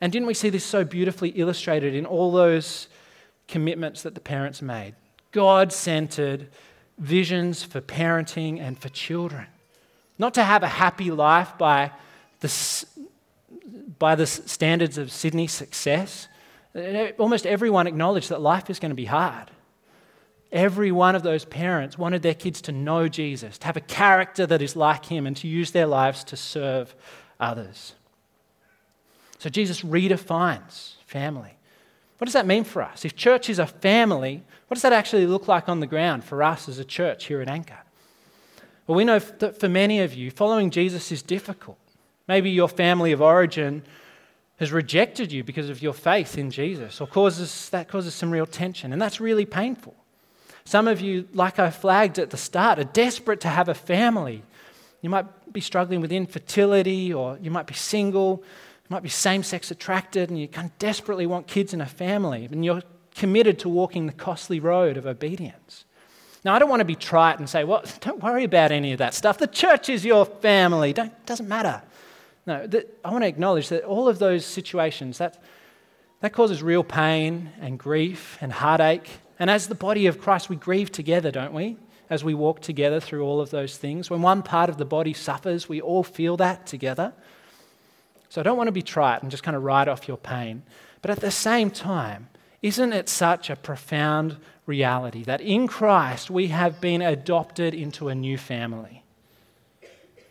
And 0.00 0.12
didn't 0.12 0.26
we 0.26 0.34
see 0.34 0.50
this 0.50 0.64
so 0.64 0.84
beautifully 0.84 1.30
illustrated 1.30 1.94
in 1.94 2.04
all 2.04 2.32
those 2.32 2.88
commitments 3.48 4.02
that 4.02 4.14
the 4.14 4.20
parents 4.20 4.60
made? 4.60 4.94
God 5.32 5.72
centered 5.72 6.48
visions 6.98 7.62
for 7.62 7.80
parenting 7.80 8.60
and 8.60 8.78
for 8.78 8.88
children. 8.88 9.46
Not 10.18 10.34
to 10.34 10.44
have 10.44 10.62
a 10.62 10.68
happy 10.68 11.10
life 11.10 11.56
by 11.58 11.92
the, 12.40 12.86
by 13.98 14.14
the 14.14 14.26
standards 14.26 14.98
of 14.98 15.12
Sydney 15.12 15.46
success. 15.46 16.28
Almost 17.18 17.46
everyone 17.46 17.86
acknowledged 17.86 18.30
that 18.30 18.40
life 18.40 18.68
is 18.68 18.78
going 18.78 18.90
to 18.90 18.96
be 18.96 19.06
hard. 19.06 19.50
Every 20.52 20.92
one 20.92 21.16
of 21.16 21.22
those 21.22 21.44
parents 21.44 21.98
wanted 21.98 22.22
their 22.22 22.34
kids 22.34 22.60
to 22.62 22.72
know 22.72 23.08
Jesus, 23.08 23.58
to 23.58 23.66
have 23.66 23.76
a 23.76 23.80
character 23.80 24.46
that 24.46 24.62
is 24.62 24.76
like 24.76 25.06
him, 25.06 25.26
and 25.26 25.36
to 25.38 25.48
use 25.48 25.72
their 25.72 25.86
lives 25.86 26.22
to 26.24 26.36
serve 26.36 26.94
others. 27.40 27.94
So 29.38 29.50
Jesus 29.50 29.82
redefines 29.82 30.94
family. 31.06 31.52
What 32.18 32.24
does 32.26 32.34
that 32.34 32.46
mean 32.46 32.64
for 32.64 32.82
us? 32.82 33.04
If 33.04 33.16
church 33.16 33.50
is 33.50 33.58
a 33.58 33.66
family, 33.66 34.42
what 34.68 34.76
does 34.76 34.82
that 34.82 34.92
actually 34.92 35.26
look 35.26 35.48
like 35.48 35.68
on 35.68 35.80
the 35.80 35.86
ground 35.86 36.24
for 36.24 36.42
us 36.42 36.68
as 36.68 36.78
a 36.78 36.84
church 36.84 37.26
here 37.26 37.42
at 37.42 37.48
Anchor? 37.48 37.78
Well, 38.86 38.96
we 38.96 39.04
know 39.04 39.18
that 39.18 39.60
for 39.60 39.68
many 39.68 40.00
of 40.00 40.14
you, 40.14 40.30
following 40.30 40.70
Jesus 40.70 41.12
is 41.12 41.22
difficult. 41.22 41.78
Maybe 42.28 42.50
your 42.50 42.68
family 42.68 43.12
of 43.12 43.20
origin 43.20 43.82
has 44.58 44.72
rejected 44.72 45.32
you 45.32 45.44
because 45.44 45.68
of 45.68 45.82
your 45.82 45.92
faith 45.92 46.38
in 46.38 46.50
Jesus, 46.50 47.00
or 47.00 47.06
causes, 47.06 47.68
that 47.70 47.88
causes 47.88 48.14
some 48.14 48.30
real 48.30 48.46
tension, 48.46 48.92
and 48.92 49.02
that's 49.02 49.20
really 49.20 49.44
painful. 49.44 49.94
Some 50.66 50.88
of 50.88 51.00
you, 51.00 51.28
like 51.32 51.60
I 51.60 51.70
flagged 51.70 52.18
at 52.18 52.30
the 52.30 52.36
start, 52.36 52.80
are 52.80 52.84
desperate 52.84 53.40
to 53.42 53.48
have 53.48 53.68
a 53.68 53.74
family. 53.74 54.42
You 55.00 55.08
might 55.08 55.52
be 55.52 55.60
struggling 55.60 56.00
with 56.00 56.10
infertility, 56.10 57.14
or 57.14 57.38
you 57.40 57.52
might 57.52 57.68
be 57.68 57.74
single, 57.74 58.42
you 58.42 58.88
might 58.88 59.04
be 59.04 59.08
same 59.08 59.44
sex 59.44 59.70
attracted, 59.70 60.28
and 60.28 60.40
you 60.40 60.48
kind 60.48 60.68
of 60.68 60.76
desperately 60.80 61.24
want 61.24 61.46
kids 61.46 61.72
in 61.72 61.80
a 61.80 61.86
family, 61.86 62.48
and 62.50 62.64
you're 62.64 62.82
committed 63.14 63.60
to 63.60 63.68
walking 63.68 64.06
the 64.06 64.12
costly 64.12 64.58
road 64.58 64.96
of 64.96 65.06
obedience. 65.06 65.84
Now, 66.44 66.56
I 66.56 66.58
don't 66.58 66.68
want 66.68 66.80
to 66.80 66.84
be 66.84 66.96
trite 66.96 67.38
and 67.38 67.48
say, 67.48 67.62
well, 67.62 67.84
don't 68.00 68.20
worry 68.20 68.42
about 68.42 68.72
any 68.72 68.90
of 68.90 68.98
that 68.98 69.14
stuff. 69.14 69.38
The 69.38 69.46
church 69.46 69.88
is 69.88 70.04
your 70.04 70.26
family. 70.26 70.92
Doesn't 70.92 71.48
matter. 71.48 71.80
No, 72.44 72.68
I 73.04 73.10
want 73.12 73.22
to 73.22 73.28
acknowledge 73.28 73.68
that 73.68 73.84
all 73.84 74.08
of 74.08 74.18
those 74.18 74.44
situations, 74.44 75.18
that, 75.18 75.40
that 76.22 76.32
causes 76.32 76.60
real 76.60 76.82
pain 76.82 77.50
and 77.60 77.78
grief 77.78 78.36
and 78.40 78.52
heartache 78.52 79.08
and 79.38 79.50
as 79.50 79.68
the 79.68 79.74
body 79.74 80.06
of 80.06 80.20
Christ, 80.20 80.48
we 80.48 80.56
grieve 80.56 80.90
together, 80.90 81.30
don't 81.30 81.52
we? 81.52 81.76
As 82.08 82.24
we 82.24 82.34
walk 82.34 82.60
together 82.60 83.00
through 83.00 83.24
all 83.24 83.40
of 83.40 83.50
those 83.50 83.76
things. 83.76 84.08
When 84.08 84.22
one 84.22 84.42
part 84.42 84.70
of 84.70 84.78
the 84.78 84.84
body 84.84 85.12
suffers, 85.12 85.68
we 85.68 85.80
all 85.80 86.02
feel 86.02 86.36
that 86.38 86.66
together. 86.66 87.12
So 88.28 88.40
I 88.40 88.44
don't 88.44 88.56
want 88.56 88.68
to 88.68 88.72
be 88.72 88.82
trite 88.82 89.22
and 89.22 89.30
just 89.30 89.42
kind 89.42 89.56
of 89.56 89.62
write 89.62 89.88
off 89.88 90.08
your 90.08 90.16
pain. 90.16 90.62
But 91.02 91.10
at 91.10 91.20
the 91.20 91.30
same 91.30 91.70
time, 91.70 92.28
isn't 92.62 92.92
it 92.92 93.08
such 93.08 93.50
a 93.50 93.56
profound 93.56 94.36
reality 94.66 95.22
that 95.24 95.40
in 95.40 95.68
Christ 95.68 96.30
we 96.30 96.48
have 96.48 96.80
been 96.80 97.02
adopted 97.02 97.74
into 97.74 98.08
a 98.08 98.14
new 98.14 98.38
family? 98.38 99.02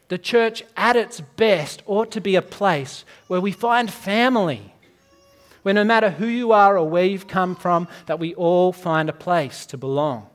The 0.07 0.17
church, 0.17 0.63
at 0.77 0.95
its 0.95 1.19
best, 1.19 1.81
ought 1.87 2.11
to 2.11 2.21
be 2.21 2.35
a 2.35 2.41
place 2.41 3.05
where 3.27 3.41
we 3.41 3.51
find 3.51 3.91
family 3.91 4.74
where 5.65 5.73
no 5.73 5.83
matter 5.83 6.11
who 6.11 6.27
you 6.27 6.51
are 6.51 6.77
or 6.77 6.87
where 6.87 7.05
you've 7.05 7.27
come 7.27 7.55
from, 7.55 7.87
that 8.05 8.19
we 8.19 8.35
all 8.35 8.71
find 8.71 9.09
a 9.09 9.13
place 9.13 9.65
to 9.65 9.75
belong. 9.75 10.27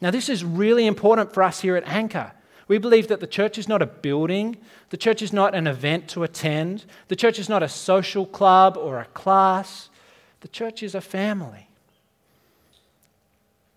Now, 0.00 0.10
this 0.10 0.28
is 0.28 0.44
really 0.44 0.84
important 0.84 1.32
for 1.32 1.44
us 1.44 1.60
here 1.60 1.76
at 1.76 1.86
Anchor. 1.86 2.32
We 2.66 2.78
believe 2.78 3.06
that 3.06 3.20
the 3.20 3.28
church 3.28 3.56
is 3.56 3.68
not 3.68 3.82
a 3.82 3.86
building, 3.86 4.56
the 4.90 4.96
church 4.96 5.22
is 5.22 5.32
not 5.32 5.54
an 5.54 5.68
event 5.68 6.08
to 6.08 6.24
attend, 6.24 6.86
the 7.06 7.14
church 7.14 7.38
is 7.38 7.48
not 7.48 7.62
a 7.62 7.68
social 7.68 8.26
club 8.26 8.76
or 8.76 8.98
a 8.98 9.04
class, 9.04 9.90
the 10.40 10.48
church 10.48 10.82
is 10.82 10.96
a 10.96 11.00
family. 11.00 11.68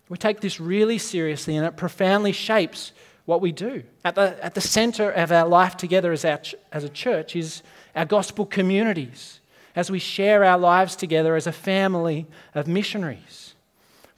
We 0.08 0.18
take 0.18 0.40
this 0.40 0.58
really 0.58 0.98
seriously 0.98 1.54
and 1.54 1.64
it 1.64 1.76
profoundly 1.76 2.32
shapes 2.32 2.90
what 3.24 3.40
we 3.40 3.52
do. 3.52 3.84
At 4.04 4.16
the, 4.16 4.36
at 4.44 4.56
the 4.56 4.60
center 4.60 5.12
of 5.12 5.30
our 5.30 5.46
life 5.46 5.76
together 5.76 6.10
as, 6.10 6.24
our, 6.24 6.40
as 6.72 6.82
a 6.82 6.88
church 6.88 7.36
is 7.36 7.62
our 7.94 8.04
gospel 8.04 8.44
communities 8.44 9.38
as 9.76 9.90
we 9.90 9.98
share 9.98 10.42
our 10.42 10.58
lives 10.58 10.96
together 10.96 11.36
as 11.36 11.46
a 11.46 11.52
family 11.52 12.26
of 12.54 12.66
missionaries. 12.66 13.54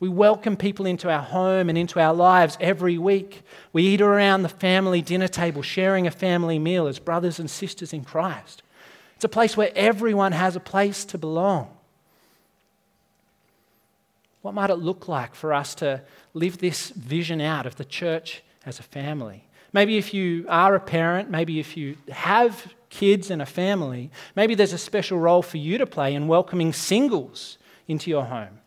We 0.01 0.09
welcome 0.09 0.57
people 0.57 0.87
into 0.87 1.11
our 1.11 1.23
home 1.23 1.69
and 1.69 1.77
into 1.77 1.99
our 1.99 2.15
lives 2.15 2.57
every 2.61 2.97
week. 2.97 3.43
We 3.73 3.83
eat 3.83 4.01
around 4.01 4.43
the 4.43 4.49
family 4.49 5.03
dinner 5.03 5.27
table, 5.27 5.63
sharing 5.63 6.07
a 6.07 6.13
family 6.13 6.61
meal 6.61 6.87
as 6.87 7.01
brothers 7.01 7.41
and 7.41 7.51
sisters 7.51 7.93
in 7.93 8.05
Christ. 8.05 8.63
It's 9.17 9.25
a 9.25 9.29
place 9.29 9.57
where 9.57 9.73
everyone 9.75 10.31
has 10.31 10.55
a 10.55 10.61
place 10.61 11.05
to 11.07 11.19
belong. 11.19 11.69
What 14.43 14.55
might 14.55 14.71
it 14.71 14.77
look 14.77 15.09
like 15.09 15.35
for 15.35 15.53
us 15.53 15.75
to 15.77 16.03
live 16.33 16.59
this 16.59 16.91
vision 16.91 17.41
out 17.41 17.67
of 17.67 17.75
the 17.75 17.85
church 17.85 18.45
as 18.65 18.79
a 18.79 18.85
family? 18.85 19.45
Maybe 19.73 19.99
if 19.99 20.15
you 20.15 20.47
are 20.49 20.77
a 20.77 20.81
parent, 20.81 21.29
maybe 21.29 21.59
if 21.59 21.77
you 21.77 21.97
have 22.09 22.73
kids 22.91 23.31
and 23.31 23.43
a 23.43 23.47
family, 23.47 24.11
maybe 24.35 24.55
there's 24.55 24.73
a 24.73 24.79
special 24.79 25.19
role 25.19 25.43
for 25.43 25.59
you 25.59 25.79
to 25.79 25.87
play 25.87 26.15
in 26.15 26.29
welcoming 26.29 26.73
singles 26.73 27.59
into 27.87 28.11
your 28.11 28.25
home. 28.25 28.61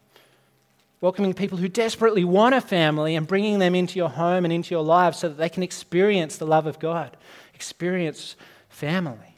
Welcoming 0.99 1.33
people 1.33 1.57
who 1.57 1.67
desperately 1.67 2.23
want 2.23 2.53
a 2.53 2.61
family 2.61 3.15
and 3.15 3.25
bringing 3.25 3.59
them 3.59 3.73
into 3.73 3.97
your 3.97 4.09
home 4.09 4.45
and 4.45 4.53
into 4.53 4.73
your 4.73 4.83
lives 4.83 5.17
so 5.17 5.29
that 5.29 5.37
they 5.37 5.49
can 5.49 5.63
experience 5.63 6.37
the 6.37 6.45
love 6.45 6.67
of 6.67 6.77
God, 6.77 7.17
experience 7.55 8.35
family. 8.69 9.35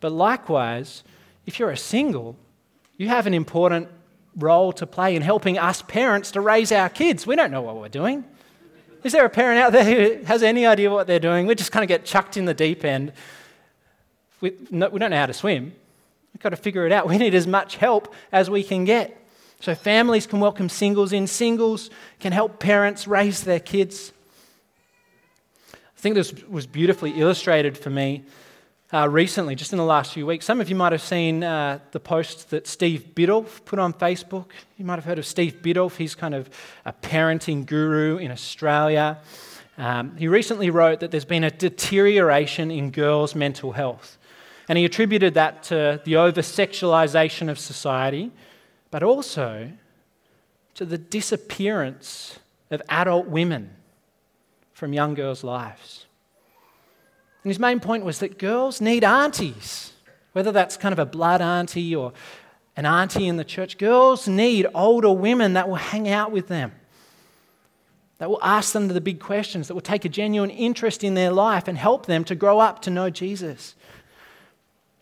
But 0.00 0.12
likewise, 0.12 1.02
if 1.46 1.58
you're 1.58 1.70
a 1.70 1.76
single, 1.76 2.36
you 2.98 3.08
have 3.08 3.26
an 3.26 3.34
important 3.34 3.88
role 4.36 4.72
to 4.72 4.86
play 4.86 5.16
in 5.16 5.22
helping 5.22 5.58
us 5.58 5.82
parents 5.82 6.30
to 6.32 6.40
raise 6.40 6.70
our 6.70 6.88
kids. 6.88 7.26
We 7.26 7.36
don't 7.36 7.50
know 7.50 7.62
what 7.62 7.76
we're 7.76 7.88
doing. 7.88 8.24
Is 9.02 9.12
there 9.12 9.24
a 9.24 9.30
parent 9.30 9.58
out 9.58 9.72
there 9.72 9.84
who 9.84 10.24
has 10.24 10.42
any 10.42 10.66
idea 10.66 10.90
what 10.90 11.06
they're 11.06 11.18
doing? 11.18 11.46
We 11.46 11.54
just 11.54 11.72
kind 11.72 11.82
of 11.82 11.88
get 11.88 12.04
chucked 12.04 12.36
in 12.36 12.44
the 12.44 12.52
deep 12.52 12.84
end 12.84 13.12
we, 14.40 14.54
no, 14.70 14.88
we 14.88 14.98
don't 14.98 15.10
know 15.10 15.16
how 15.16 15.26
to 15.26 15.32
swim. 15.32 15.72
We've 16.34 16.42
got 16.42 16.50
to 16.50 16.56
figure 16.56 16.86
it 16.86 16.92
out. 16.92 17.06
We 17.08 17.18
need 17.18 17.34
as 17.34 17.46
much 17.46 17.76
help 17.76 18.14
as 18.32 18.48
we 18.48 18.62
can 18.62 18.84
get. 18.84 19.16
So 19.60 19.74
families 19.74 20.26
can 20.26 20.40
welcome 20.40 20.68
singles 20.70 21.12
in, 21.12 21.26
singles 21.26 21.90
can 22.18 22.32
help 22.32 22.58
parents 22.60 23.06
raise 23.06 23.44
their 23.44 23.60
kids. 23.60 24.12
I 25.74 26.00
think 26.00 26.14
this 26.14 26.32
was 26.44 26.66
beautifully 26.66 27.20
illustrated 27.20 27.76
for 27.76 27.90
me 27.90 28.24
uh, 28.92 29.06
recently, 29.06 29.54
just 29.54 29.72
in 29.72 29.76
the 29.76 29.84
last 29.84 30.14
few 30.14 30.24
weeks. 30.24 30.46
Some 30.46 30.62
of 30.62 30.70
you 30.70 30.74
might 30.74 30.92
have 30.92 31.02
seen 31.02 31.44
uh, 31.44 31.78
the 31.92 32.00
post 32.00 32.48
that 32.50 32.66
Steve 32.66 33.08
Biddulph 33.14 33.66
put 33.66 33.78
on 33.78 33.92
Facebook. 33.92 34.46
You 34.78 34.86
might 34.86 34.94
have 34.94 35.04
heard 35.04 35.18
of 35.18 35.26
Steve 35.26 35.60
Biddulph. 35.62 35.96
He's 35.96 36.14
kind 36.14 36.34
of 36.34 36.48
a 36.86 36.92
parenting 36.94 37.66
guru 37.66 38.16
in 38.16 38.30
Australia. 38.30 39.18
Um, 39.76 40.16
he 40.16 40.26
recently 40.26 40.70
wrote 40.70 41.00
that 41.00 41.10
there's 41.10 41.24
been 41.24 41.44
a 41.44 41.50
deterioration 41.50 42.70
in 42.70 42.90
girls' 42.90 43.34
mental 43.34 43.72
health. 43.72 44.16
And 44.68 44.78
he 44.78 44.84
attributed 44.84 45.34
that 45.34 45.62
to 45.64 46.00
the 46.04 46.16
over 46.16 46.42
sexualization 46.42 47.48
of 47.48 47.58
society, 47.58 48.30
but 48.90 49.02
also 49.02 49.72
to 50.74 50.84
the 50.84 50.98
disappearance 50.98 52.38
of 52.70 52.80
adult 52.88 53.26
women 53.26 53.70
from 54.72 54.92
young 54.92 55.14
girls' 55.14 55.44
lives. 55.44 56.06
And 57.42 57.50
his 57.50 57.58
main 57.58 57.80
point 57.80 58.04
was 58.04 58.18
that 58.20 58.38
girls 58.38 58.80
need 58.80 59.02
aunties, 59.04 59.92
whether 60.32 60.52
that's 60.52 60.76
kind 60.76 60.92
of 60.92 60.98
a 60.98 61.06
blood 61.06 61.40
auntie 61.40 61.94
or 61.96 62.12
an 62.76 62.86
auntie 62.86 63.26
in 63.26 63.36
the 63.36 63.44
church. 63.44 63.78
Girls 63.78 64.28
need 64.28 64.66
older 64.74 65.10
women 65.10 65.54
that 65.54 65.68
will 65.68 65.76
hang 65.76 66.08
out 66.08 66.32
with 66.32 66.48
them, 66.48 66.72
that 68.18 68.30
will 68.30 68.42
ask 68.42 68.72
them 68.72 68.88
the 68.88 69.00
big 69.00 69.20
questions, 69.20 69.68
that 69.68 69.74
will 69.74 69.80
take 69.80 70.04
a 70.04 70.08
genuine 70.08 70.50
interest 70.50 71.02
in 71.02 71.14
their 71.14 71.30
life 71.30 71.66
and 71.66 71.76
help 71.76 72.06
them 72.06 72.24
to 72.24 72.34
grow 72.34 72.58
up 72.58 72.80
to 72.82 72.90
know 72.90 73.10
Jesus. 73.10 73.74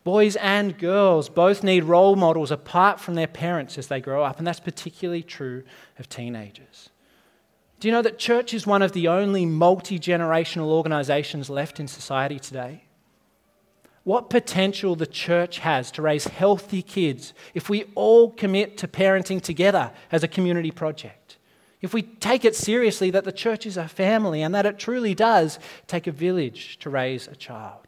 Boys 0.09 0.37
and 0.37 0.79
girls 0.79 1.29
both 1.29 1.62
need 1.62 1.85
role 1.85 2.16
models 2.16 2.51
apart 2.51 2.99
from 2.99 3.14
their 3.14 3.27
parents 3.27 3.77
as 3.77 3.88
they 3.88 4.01
grow 4.01 4.25
up, 4.25 4.38
and 4.38 4.47
that's 4.47 4.59
particularly 4.59 5.23
true 5.23 5.62
of 5.99 6.09
teenagers. 6.09 6.88
Do 7.79 7.88
you 7.88 7.92
know 7.92 8.01
that 8.01 8.18
church 8.18 8.55
is 8.55 8.66
one 8.66 8.81
of 8.81 8.92
the 8.92 9.07
only 9.07 9.44
multi 9.44 9.99
generational 9.99 10.68
organizations 10.68 11.51
left 11.51 11.79
in 11.79 11.88
society 11.88 12.38
today? 12.38 12.85
What 14.03 14.31
potential 14.31 14.97
the 14.97 15.07
church 15.07 15.59
has 15.59 15.90
to 15.90 16.01
raise 16.01 16.25
healthy 16.25 16.81
kids 16.81 17.35
if 17.53 17.68
we 17.68 17.85
all 17.94 18.31
commit 18.31 18.79
to 18.79 18.88
parenting 18.88 19.42
together 19.42 19.92
as 20.11 20.23
a 20.23 20.29
community 20.29 20.71
project. 20.71 21.37
If 21.83 21.92
we 21.92 22.01
take 22.01 22.47
it 22.47 22.57
seriously 22.57 23.11
that 23.11 23.25
the 23.25 23.31
church 23.31 23.66
is 23.66 23.77
a 23.77 23.87
family 23.87 24.40
and 24.40 24.55
that 24.55 24.64
it 24.64 24.79
truly 24.79 25.14
does 25.14 25.59
take 25.87 26.07
a 26.07 26.12
village 26.12 26.79
to 26.79 26.88
raise 26.88 27.29
a 27.29 27.37
child. 27.37 27.88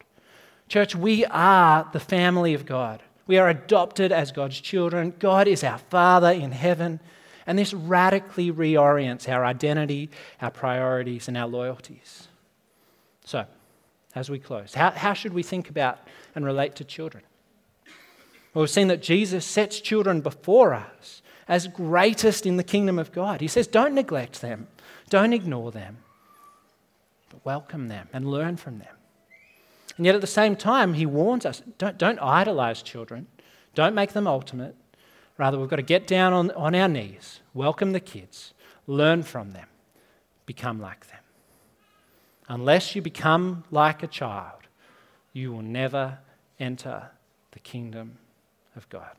Church, 0.71 0.95
we 0.95 1.25
are 1.25 1.89
the 1.91 1.99
family 1.99 2.53
of 2.53 2.65
God. 2.65 3.03
We 3.27 3.37
are 3.37 3.49
adopted 3.49 4.13
as 4.13 4.31
God's 4.31 4.61
children. 4.61 5.13
God 5.19 5.49
is 5.49 5.65
our 5.65 5.79
Father 5.79 6.31
in 6.31 6.53
heaven. 6.53 7.01
And 7.45 7.59
this 7.59 7.73
radically 7.73 8.53
reorients 8.53 9.27
our 9.27 9.43
identity, 9.43 10.09
our 10.41 10.49
priorities, 10.49 11.27
and 11.27 11.35
our 11.37 11.49
loyalties. 11.49 12.29
So, 13.25 13.43
as 14.15 14.29
we 14.29 14.39
close, 14.39 14.73
how, 14.73 14.91
how 14.91 15.11
should 15.11 15.33
we 15.33 15.43
think 15.43 15.69
about 15.69 15.99
and 16.35 16.45
relate 16.45 16.75
to 16.75 16.85
children? 16.85 17.25
Well, 18.53 18.61
we've 18.61 18.69
seen 18.69 18.87
that 18.87 19.01
Jesus 19.01 19.45
sets 19.45 19.81
children 19.81 20.21
before 20.21 20.73
us 20.73 21.21
as 21.49 21.67
greatest 21.67 22.45
in 22.45 22.55
the 22.55 22.63
kingdom 22.63 22.97
of 22.97 23.11
God. 23.11 23.41
He 23.41 23.49
says, 23.49 23.67
don't 23.67 23.93
neglect 23.93 24.39
them, 24.39 24.69
don't 25.09 25.33
ignore 25.33 25.73
them, 25.73 25.97
but 27.29 27.43
welcome 27.43 27.89
them 27.89 28.07
and 28.13 28.31
learn 28.31 28.55
from 28.55 28.79
them. 28.79 28.95
And 29.97 30.05
yet 30.05 30.15
at 30.15 30.21
the 30.21 30.27
same 30.27 30.55
time, 30.55 30.93
he 30.93 31.05
warns 31.05 31.45
us 31.45 31.61
don't, 31.77 31.97
don't 31.97 32.19
idolize 32.19 32.81
children, 32.81 33.27
don't 33.75 33.95
make 33.95 34.13
them 34.13 34.27
ultimate, 34.27 34.75
Rather, 35.41 35.57
we've 35.57 35.69
got 35.69 35.77
to 35.77 35.81
get 35.81 36.05
down 36.05 36.33
on, 36.33 36.51
on 36.51 36.75
our 36.75 36.87
knees, 36.87 37.39
welcome 37.55 37.93
the 37.93 37.99
kids, 37.99 38.53
learn 38.85 39.23
from 39.23 39.53
them, 39.53 39.67
become 40.45 40.79
like 40.79 41.07
them. 41.07 41.17
Unless 42.47 42.95
you 42.95 43.01
become 43.01 43.63
like 43.71 44.03
a 44.03 44.07
child, 44.07 44.67
you 45.33 45.51
will 45.51 45.63
never 45.63 46.19
enter 46.59 47.09
the 47.53 47.59
kingdom 47.59 48.19
of 48.75 48.87
God. 48.89 49.15